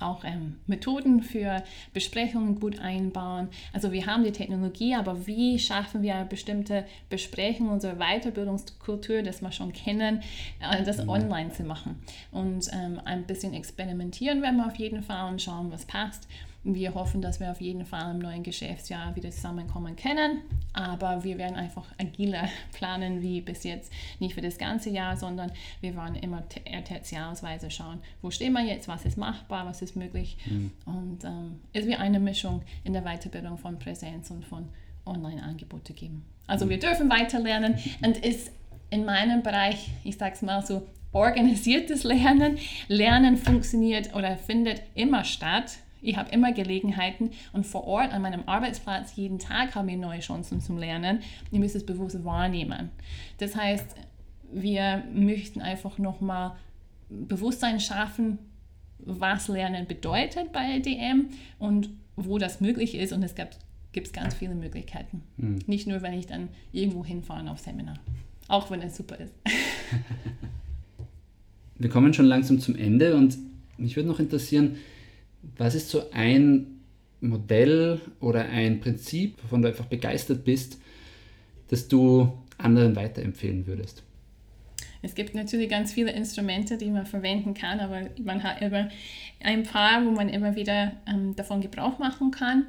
auch 0.00 0.24
ähm, 0.24 0.56
Methoden 0.66 1.22
für 1.22 1.62
Besprechungen 1.92 2.60
gut 2.60 2.78
einbauen. 2.78 3.48
Also 3.72 3.92
wir 3.92 4.06
haben 4.06 4.24
die 4.24 4.32
Technologie, 4.32 4.94
aber 4.94 5.26
wie 5.26 5.58
schaffen 5.58 6.02
wir 6.02 6.24
bestimmte 6.28 6.84
Besprechung, 7.08 7.68
unsere 7.68 7.96
Weiterbildungskultur, 7.96 9.22
das 9.22 9.42
wir 9.42 9.52
schon 9.52 9.72
kennen, 9.72 10.22
äh, 10.60 10.82
das 10.82 11.02
mhm. 11.02 11.08
online 11.08 11.52
zu 11.52 11.64
machen. 11.64 12.02
Und 12.30 12.70
ähm, 12.72 13.00
ein 13.04 13.24
bisschen 13.24 13.54
experimentieren 13.54 14.42
werden 14.42 14.56
wir 14.56 14.66
auf 14.66 14.76
jeden 14.76 15.02
Fall 15.02 15.30
und 15.30 15.40
schauen, 15.40 15.70
was 15.70 15.84
passt. 15.84 16.28
Wir 16.66 16.94
hoffen, 16.94 17.20
dass 17.20 17.40
wir 17.40 17.50
auf 17.50 17.60
jeden 17.60 17.84
Fall 17.84 18.10
im 18.12 18.20
neuen 18.20 18.42
Geschäftsjahr 18.42 19.14
wieder 19.14 19.30
zusammenkommen 19.30 19.96
können, 19.96 20.40
aber 20.72 21.22
wir 21.22 21.36
werden 21.36 21.56
einfach 21.56 21.84
agiler 21.98 22.48
planen 22.72 23.20
wie 23.20 23.42
bis 23.42 23.64
jetzt. 23.64 23.92
Nicht 24.18 24.34
für 24.34 24.40
das 24.40 24.56
ganze 24.56 24.88
Jahr, 24.88 25.16
sondern 25.18 25.52
wir 25.82 25.94
werden 25.94 26.16
immer 26.16 26.42
tertiarsweise 26.48 27.70
schauen, 27.70 27.98
wo 28.22 28.30
stehen 28.30 28.54
wir 28.54 28.64
jetzt, 28.64 28.88
was 28.88 29.04
ist 29.04 29.18
machbar, 29.18 29.66
was 29.66 29.82
ist 29.82 29.94
möglich. 29.94 30.38
Mhm. 30.46 30.70
Und 30.86 31.24
ähm, 31.24 31.60
es 31.74 31.86
wird 31.86 32.00
eine 32.00 32.18
Mischung 32.18 32.62
in 32.82 32.94
der 32.94 33.02
Weiterbildung 33.02 33.58
von 33.58 33.78
Präsenz 33.78 34.30
und 34.30 34.46
von 34.46 34.70
Online-Angebote 35.04 35.92
geben. 35.92 36.24
Also 36.46 36.70
wir 36.70 36.78
dürfen 36.78 37.10
weiter 37.10 37.40
lernen 37.40 37.78
und 38.02 38.16
ist 38.18 38.50
in 38.88 39.04
meinem 39.04 39.42
Bereich, 39.42 39.90
ich 40.02 40.16
sage 40.16 40.34
es 40.34 40.40
mal 40.40 40.64
so, 40.64 40.86
organisiertes 41.12 42.04
Lernen. 42.04 42.58
Lernen 42.88 43.36
funktioniert 43.36 44.14
oder 44.14 44.36
findet 44.36 44.82
immer 44.94 45.24
statt 45.24 45.78
ich 46.04 46.16
habe 46.16 46.30
immer 46.30 46.52
Gelegenheiten 46.52 47.30
und 47.52 47.66
vor 47.66 47.84
Ort 47.84 48.12
an 48.12 48.22
meinem 48.22 48.42
Arbeitsplatz 48.46 49.16
jeden 49.16 49.38
Tag 49.38 49.74
habe 49.74 49.90
ich 49.90 49.96
neue 49.96 50.20
Chancen 50.20 50.60
zum 50.60 50.78
Lernen. 50.78 51.20
Ich 51.50 51.58
muss 51.58 51.74
es 51.74 51.84
bewusst 51.84 52.24
wahrnehmen. 52.24 52.90
Das 53.38 53.56
heißt, 53.56 53.96
wir 54.52 55.02
möchten 55.12 55.60
einfach 55.60 55.98
nochmal 55.98 56.52
Bewusstsein 57.08 57.80
schaffen, 57.80 58.38
was 58.98 59.48
Lernen 59.48 59.86
bedeutet 59.86 60.52
bei 60.52 60.78
DM 60.78 61.28
und 61.58 61.90
wo 62.16 62.38
das 62.38 62.60
möglich 62.60 62.94
ist. 62.94 63.12
Und 63.12 63.22
es 63.22 63.34
gibt, 63.34 63.58
gibt 63.92 64.12
ganz 64.12 64.34
viele 64.34 64.54
Möglichkeiten. 64.54 65.22
Mhm. 65.36 65.58
Nicht 65.66 65.86
nur, 65.86 66.02
wenn 66.02 66.14
ich 66.14 66.26
dann 66.26 66.48
irgendwo 66.72 67.04
hinfahre 67.04 67.50
auf 67.50 67.58
Seminar. 67.58 67.98
Auch 68.48 68.70
wenn 68.70 68.82
es 68.82 68.96
super 68.96 69.16
ist. 69.18 69.32
Wir 71.76 71.90
kommen 71.90 72.14
schon 72.14 72.26
langsam 72.26 72.60
zum 72.60 72.76
Ende 72.76 73.16
und 73.16 73.36
mich 73.78 73.96
würde 73.96 74.08
noch 74.08 74.20
interessieren, 74.20 74.76
was 75.56 75.74
ist 75.74 75.90
so 75.90 76.10
ein 76.12 76.80
Modell 77.20 78.00
oder 78.20 78.44
ein 78.44 78.80
Prinzip, 78.80 79.42
wovon 79.42 79.62
du 79.62 79.68
einfach 79.68 79.86
begeistert 79.86 80.44
bist, 80.44 80.78
das 81.68 81.88
du 81.88 82.32
anderen 82.58 82.96
weiterempfehlen 82.96 83.66
würdest? 83.66 84.02
Es 85.02 85.14
gibt 85.14 85.34
natürlich 85.34 85.68
ganz 85.68 85.92
viele 85.92 86.12
Instrumente, 86.12 86.78
die 86.78 86.90
man 86.90 87.04
verwenden 87.04 87.52
kann, 87.52 87.80
aber 87.80 88.08
man 88.22 88.42
hat 88.42 88.62
immer 88.62 88.88
ein 89.40 89.62
paar, 89.62 90.04
wo 90.04 90.10
man 90.10 90.30
immer 90.30 90.56
wieder 90.56 90.92
ähm, 91.06 91.36
davon 91.36 91.60
Gebrauch 91.60 91.98
machen 91.98 92.30
kann. 92.30 92.66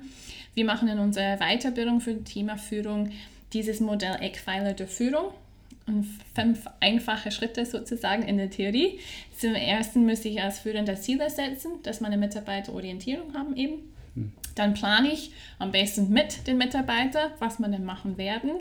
Wir 0.53 0.65
machen 0.65 0.89
in 0.89 0.99
unserer 0.99 1.37
Weiterbildung 1.37 2.01
für 2.01 2.13
das 2.13 2.31
Thema 2.31 2.57
Führung 2.57 3.11
dieses 3.53 3.79
Modell 3.79 4.17
Eckpfeiler 4.19 4.73
der 4.73 4.87
Führung 4.87 5.31
fünf 6.33 6.67
einfache 6.79 7.31
Schritte 7.31 7.65
sozusagen 7.65 8.23
in 8.23 8.37
der 8.37 8.49
Theorie. 8.49 8.99
Zum 9.37 9.53
ersten 9.53 10.05
müsste 10.05 10.29
ich 10.29 10.41
als 10.41 10.59
Führender 10.59 10.95
Ziele 10.95 11.29
setzen, 11.29 11.73
dass 11.83 12.01
meine 12.01 12.17
Mitarbeiter 12.17 12.73
Orientierung 12.73 13.33
haben 13.33 13.55
eben. 13.55 13.93
Dann 14.55 14.73
plane 14.73 15.11
ich 15.11 15.31
am 15.59 15.71
besten 15.71 16.09
mit 16.09 16.47
den 16.47 16.57
Mitarbeitern, 16.57 17.31
was 17.39 17.59
wir 17.59 17.67
denn 17.67 17.83
machen 17.83 18.17
werden. 18.17 18.51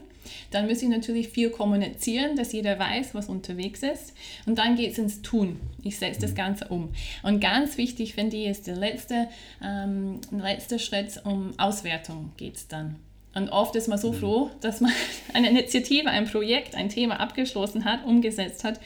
Dann 0.50 0.66
muss 0.66 0.82
ich 0.82 0.88
natürlich 0.88 1.28
viel 1.28 1.50
kommunizieren, 1.50 2.34
dass 2.34 2.52
jeder 2.52 2.78
weiß, 2.78 3.14
was 3.14 3.28
unterwegs 3.28 3.82
ist. 3.82 4.14
Und 4.46 4.58
dann 4.58 4.74
geht 4.74 4.92
es 4.92 4.98
ins 4.98 5.22
Tun. 5.22 5.60
Ich 5.84 5.98
setze 5.98 6.22
das 6.22 6.34
Ganze 6.34 6.66
um. 6.68 6.92
Und 7.22 7.40
ganz 7.40 7.78
wichtig 7.78 8.14
finde 8.14 8.36
ich, 8.36 8.46
ist 8.48 8.66
der 8.66 8.76
letzte, 8.76 9.28
ähm, 9.62 10.20
letzte 10.32 10.80
Schritt, 10.80 11.20
um 11.24 11.56
Auswertung 11.58 12.32
geht 12.36 12.56
es 12.56 12.66
dann. 12.66 12.96
Und 13.34 13.48
oft 13.50 13.74
ist 13.76 13.88
man 13.88 13.98
so 13.98 14.12
froh, 14.12 14.50
dass 14.60 14.80
man 14.80 14.92
eine 15.34 15.50
Initiative, 15.50 16.08
ein 16.08 16.26
Projekt, 16.26 16.74
ein 16.74 16.88
Thema 16.88 17.20
abgeschlossen 17.20 17.84
hat, 17.84 18.04
umgesetzt 18.04 18.64
hat, 18.64 18.80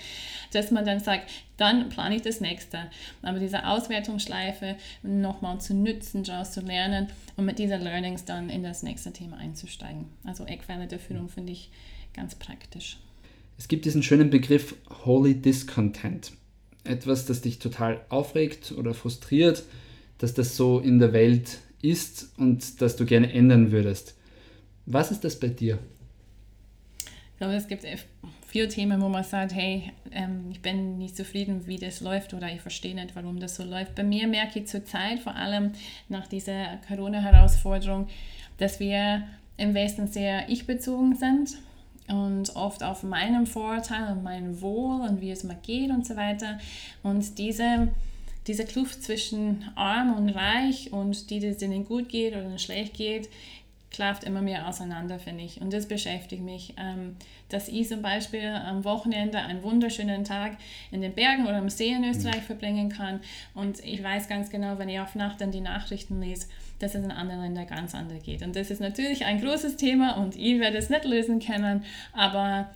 dass 0.53 0.71
man 0.71 0.85
dann 0.85 1.01
sagt, 1.01 1.31
dann 1.59 1.89
plane 1.91 2.17
ich 2.17 2.23
das 2.23 2.41
nächste. 2.41 2.91
Aber 3.23 3.39
diese 3.39 3.67
Auswertungsschleife 3.67 4.77
nochmal 5.03 5.61
zu 5.61 5.75
nützen, 5.75 6.25
daraus 6.25 6.53
zu 6.53 6.61
lernen 6.61 7.09
und 7.37 7.45
mit 7.45 7.59
dieser 7.59 7.79
Learnings 7.79 8.25
dann 8.25 8.49
in 8.49 8.63
das 8.63 8.83
nächste 8.83 9.13
Thema 9.13 9.37
einzusteigen. 9.37 10.07
Also 10.25 10.45
Eckpfeiler 10.45 10.87
der 10.87 10.99
Führung 10.99 11.29
finde 11.29 11.53
ich 11.53 11.71
ganz 12.15 12.35
praktisch. 12.35 12.99
Es 13.59 13.69
gibt 13.69 13.85
diesen 13.85 14.03
schönen 14.03 14.31
Begriff 14.31 14.77
Holy 15.05 15.35
Discontent. 15.35 16.33
Etwas, 16.85 17.27
das 17.27 17.43
dich 17.43 17.59
total 17.59 18.01
aufregt 18.09 18.73
oder 18.73 18.95
frustriert, 18.95 19.65
dass 20.19 20.33
das 20.33 20.57
so 20.57 20.79
in 20.79 20.99
der 20.99 21.13
Welt 21.13 21.59
ist 21.83 22.31
und 22.39 22.81
das 22.81 22.97
du 22.97 23.05
gerne 23.05 23.33
ändern 23.33 23.73
würdest. 23.73 24.15
Was 24.91 25.11
ist 25.11 25.23
das 25.23 25.39
bei 25.39 25.49
dir? 25.49 25.79
Ich 27.05 27.39
glaube, 27.39 27.55
es 27.55 27.69
gibt 27.69 27.85
viele 28.47 28.69
Themen, 28.69 29.03
wo 29.03 29.09
man 29.11 29.23
sagt, 29.23 29.55
hey, 29.55 29.93
ähm, 30.11 30.47
ich 30.51 30.63
bin 30.63 30.97
nicht 30.97 31.15
zufrieden, 31.15 31.67
wie 31.67 31.77
das 31.77 32.01
läuft 32.01 32.33
oder 32.33 32.51
ich 32.51 32.63
verstehe 32.63 32.95
nicht, 32.95 33.15
warum 33.15 33.39
das 33.39 33.57
so 33.57 33.65
läuft. 33.65 33.95
Bei 33.95 34.03
mir 34.03 34.27
merke 34.27 34.61
ich 34.61 34.67
zurzeit, 34.67 35.21
vor 35.21 35.37
allem 35.37 35.73
nach 36.09 36.27
dieser 36.27 36.79
Corona-Herausforderung, 36.89 38.09
dass 38.57 38.81
wir 38.81 39.25
im 39.59 39.75
Westen 39.75 40.07
sehr 40.07 40.49
ich-bezogen 40.49 41.17
sind 41.17 41.59
und 42.09 42.57
oft 42.57 42.83
auf 42.83 43.03
meinem 43.03 43.45
Vorteil 43.47 44.11
und 44.13 44.23
mein 44.23 44.63
Wohl 44.63 45.03
und 45.03 45.21
wie 45.21 45.31
es 45.31 45.45
mir 45.45 45.57
geht 45.57 45.91
und 45.91 46.07
so 46.07 46.17
weiter. 46.17 46.59
Und 47.03 47.37
diese, 47.37 47.89
diese 48.47 48.65
Kluft 48.65 49.03
zwischen 49.03 49.67
arm 49.75 50.17
und 50.17 50.31
reich 50.31 50.95
und 50.95 51.29
die, 51.29 51.41
denen 51.41 51.85
gut 51.85 52.09
geht 52.09 52.35
oder 52.35 52.59
schlecht 52.59 52.95
geht, 52.95 53.29
klafft 53.91 54.25
immer 54.25 54.43
mehr 54.43 54.69
auseinander, 54.69 55.19
finde 55.19 55.45
ich. 55.45 55.61
Und 55.61 55.73
das 55.73 55.87
beschäftigt 55.87 56.43
mich. 56.43 56.75
Ähm, 56.79 57.17
dass 57.49 57.69
ich 57.69 57.89
zum 57.89 58.03
Beispiel 58.03 58.47
am 58.47 58.85
Wochenende 58.85 59.39
einen 59.39 59.63
wunderschönen 59.63 60.25
Tag 60.25 60.59
in 60.91 61.01
den 61.01 61.15
Bergen 61.15 61.47
oder 61.47 61.57
am 61.57 61.71
See 61.71 61.93
in 61.93 62.05
Österreich 62.05 62.43
mhm. 62.43 62.47
verbringen 62.47 62.89
kann. 62.91 63.21
Und 63.55 63.85
ich 63.85 64.03
weiß 64.03 64.29
ganz 64.29 64.51
genau, 64.51 64.79
wenn 64.79 64.89
ich 64.89 65.01
auf 65.01 65.15
Nacht 65.15 65.41
dann 65.41 65.51
die 65.51 65.61
Nachrichten 65.61 66.21
lese, 66.21 66.47
dass 66.79 66.95
es 66.95 67.03
in 67.03 67.11
anderen 67.11 67.43
Ländern 67.43 67.67
ganz 67.67 67.95
anders 67.95 68.23
geht. 68.23 68.43
Und 68.43 68.55
das 68.55 68.71
ist 68.71 68.81
natürlich 68.81 69.25
ein 69.25 69.41
großes 69.41 69.77
Thema 69.77 70.17
und 70.19 70.37
ich 70.37 70.61
werde 70.61 70.77
es 70.77 70.91
nicht 70.91 71.05
lösen 71.05 71.41
können. 71.41 71.85
Aber 72.13 72.71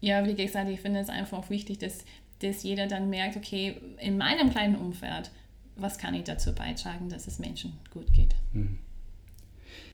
ja, 0.00 0.26
wie 0.26 0.34
gesagt, 0.34 0.68
ich 0.68 0.80
finde 0.80 1.00
es 1.00 1.08
einfach 1.08 1.48
wichtig, 1.48 1.78
dass, 1.78 2.04
dass 2.40 2.62
jeder 2.62 2.86
dann 2.86 3.08
merkt, 3.08 3.36
okay, 3.36 3.76
in 3.98 4.18
meinem 4.18 4.50
kleinen 4.50 4.76
Umfeld, 4.76 5.30
was 5.76 5.98
kann 5.98 6.14
ich 6.14 6.24
dazu 6.24 6.54
beitragen, 6.54 7.08
dass 7.08 7.28
es 7.28 7.38
Menschen 7.38 7.78
gut 7.90 8.12
geht. 8.12 8.34
Mhm. 8.52 8.78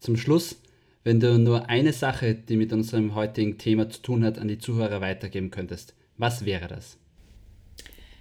Zum 0.01 0.16
Schluss, 0.16 0.57
wenn 1.03 1.20
du 1.20 1.38
nur 1.38 1.68
eine 1.68 1.92
Sache, 1.92 2.35
die 2.35 2.57
mit 2.57 2.73
unserem 2.73 3.14
heutigen 3.14 3.59
Thema 3.59 3.88
zu 3.90 4.01
tun 4.03 4.25
hat, 4.25 4.38
an 4.38 4.49
die 4.49 4.59
Zuhörer 4.59 5.01
weitergeben 5.01 5.51
könntest, 5.51 5.94
was 6.16 6.44
wäre 6.44 6.68
das? 6.68 6.97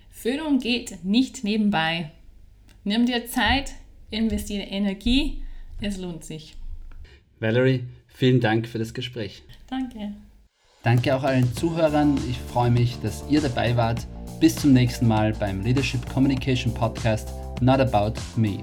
Führung 0.09 0.59
geht 0.59 1.03
nicht 1.03 1.43
nebenbei. 1.43 2.11
Nimm 2.83 3.05
dir 3.05 3.25
Zeit, 3.27 3.73
investiere 4.09 4.63
Energie, 4.63 5.43
es 5.81 5.97
lohnt 5.97 6.23
sich. 6.23 6.55
Valerie, 7.39 7.83
vielen 8.07 8.39
Dank 8.39 8.67
für 8.67 8.79
das 8.79 8.93
Gespräch. 8.93 9.43
Danke. 9.69 10.13
Danke 10.83 11.15
auch 11.15 11.23
allen 11.23 11.53
Zuhörern. 11.55 12.17
Ich 12.29 12.37
freue 12.37 12.71
mich, 12.71 12.99
dass 13.01 13.23
ihr 13.29 13.41
dabei 13.41 13.75
wart. 13.77 14.05
Bis 14.39 14.55
zum 14.55 14.73
nächsten 14.73 15.07
Mal 15.07 15.33
beim 15.33 15.61
Leadership 15.61 16.05
Communication 16.09 16.73
Podcast 16.73 17.29
Not 17.61 17.79
About 17.79 18.19
Me. 18.35 18.59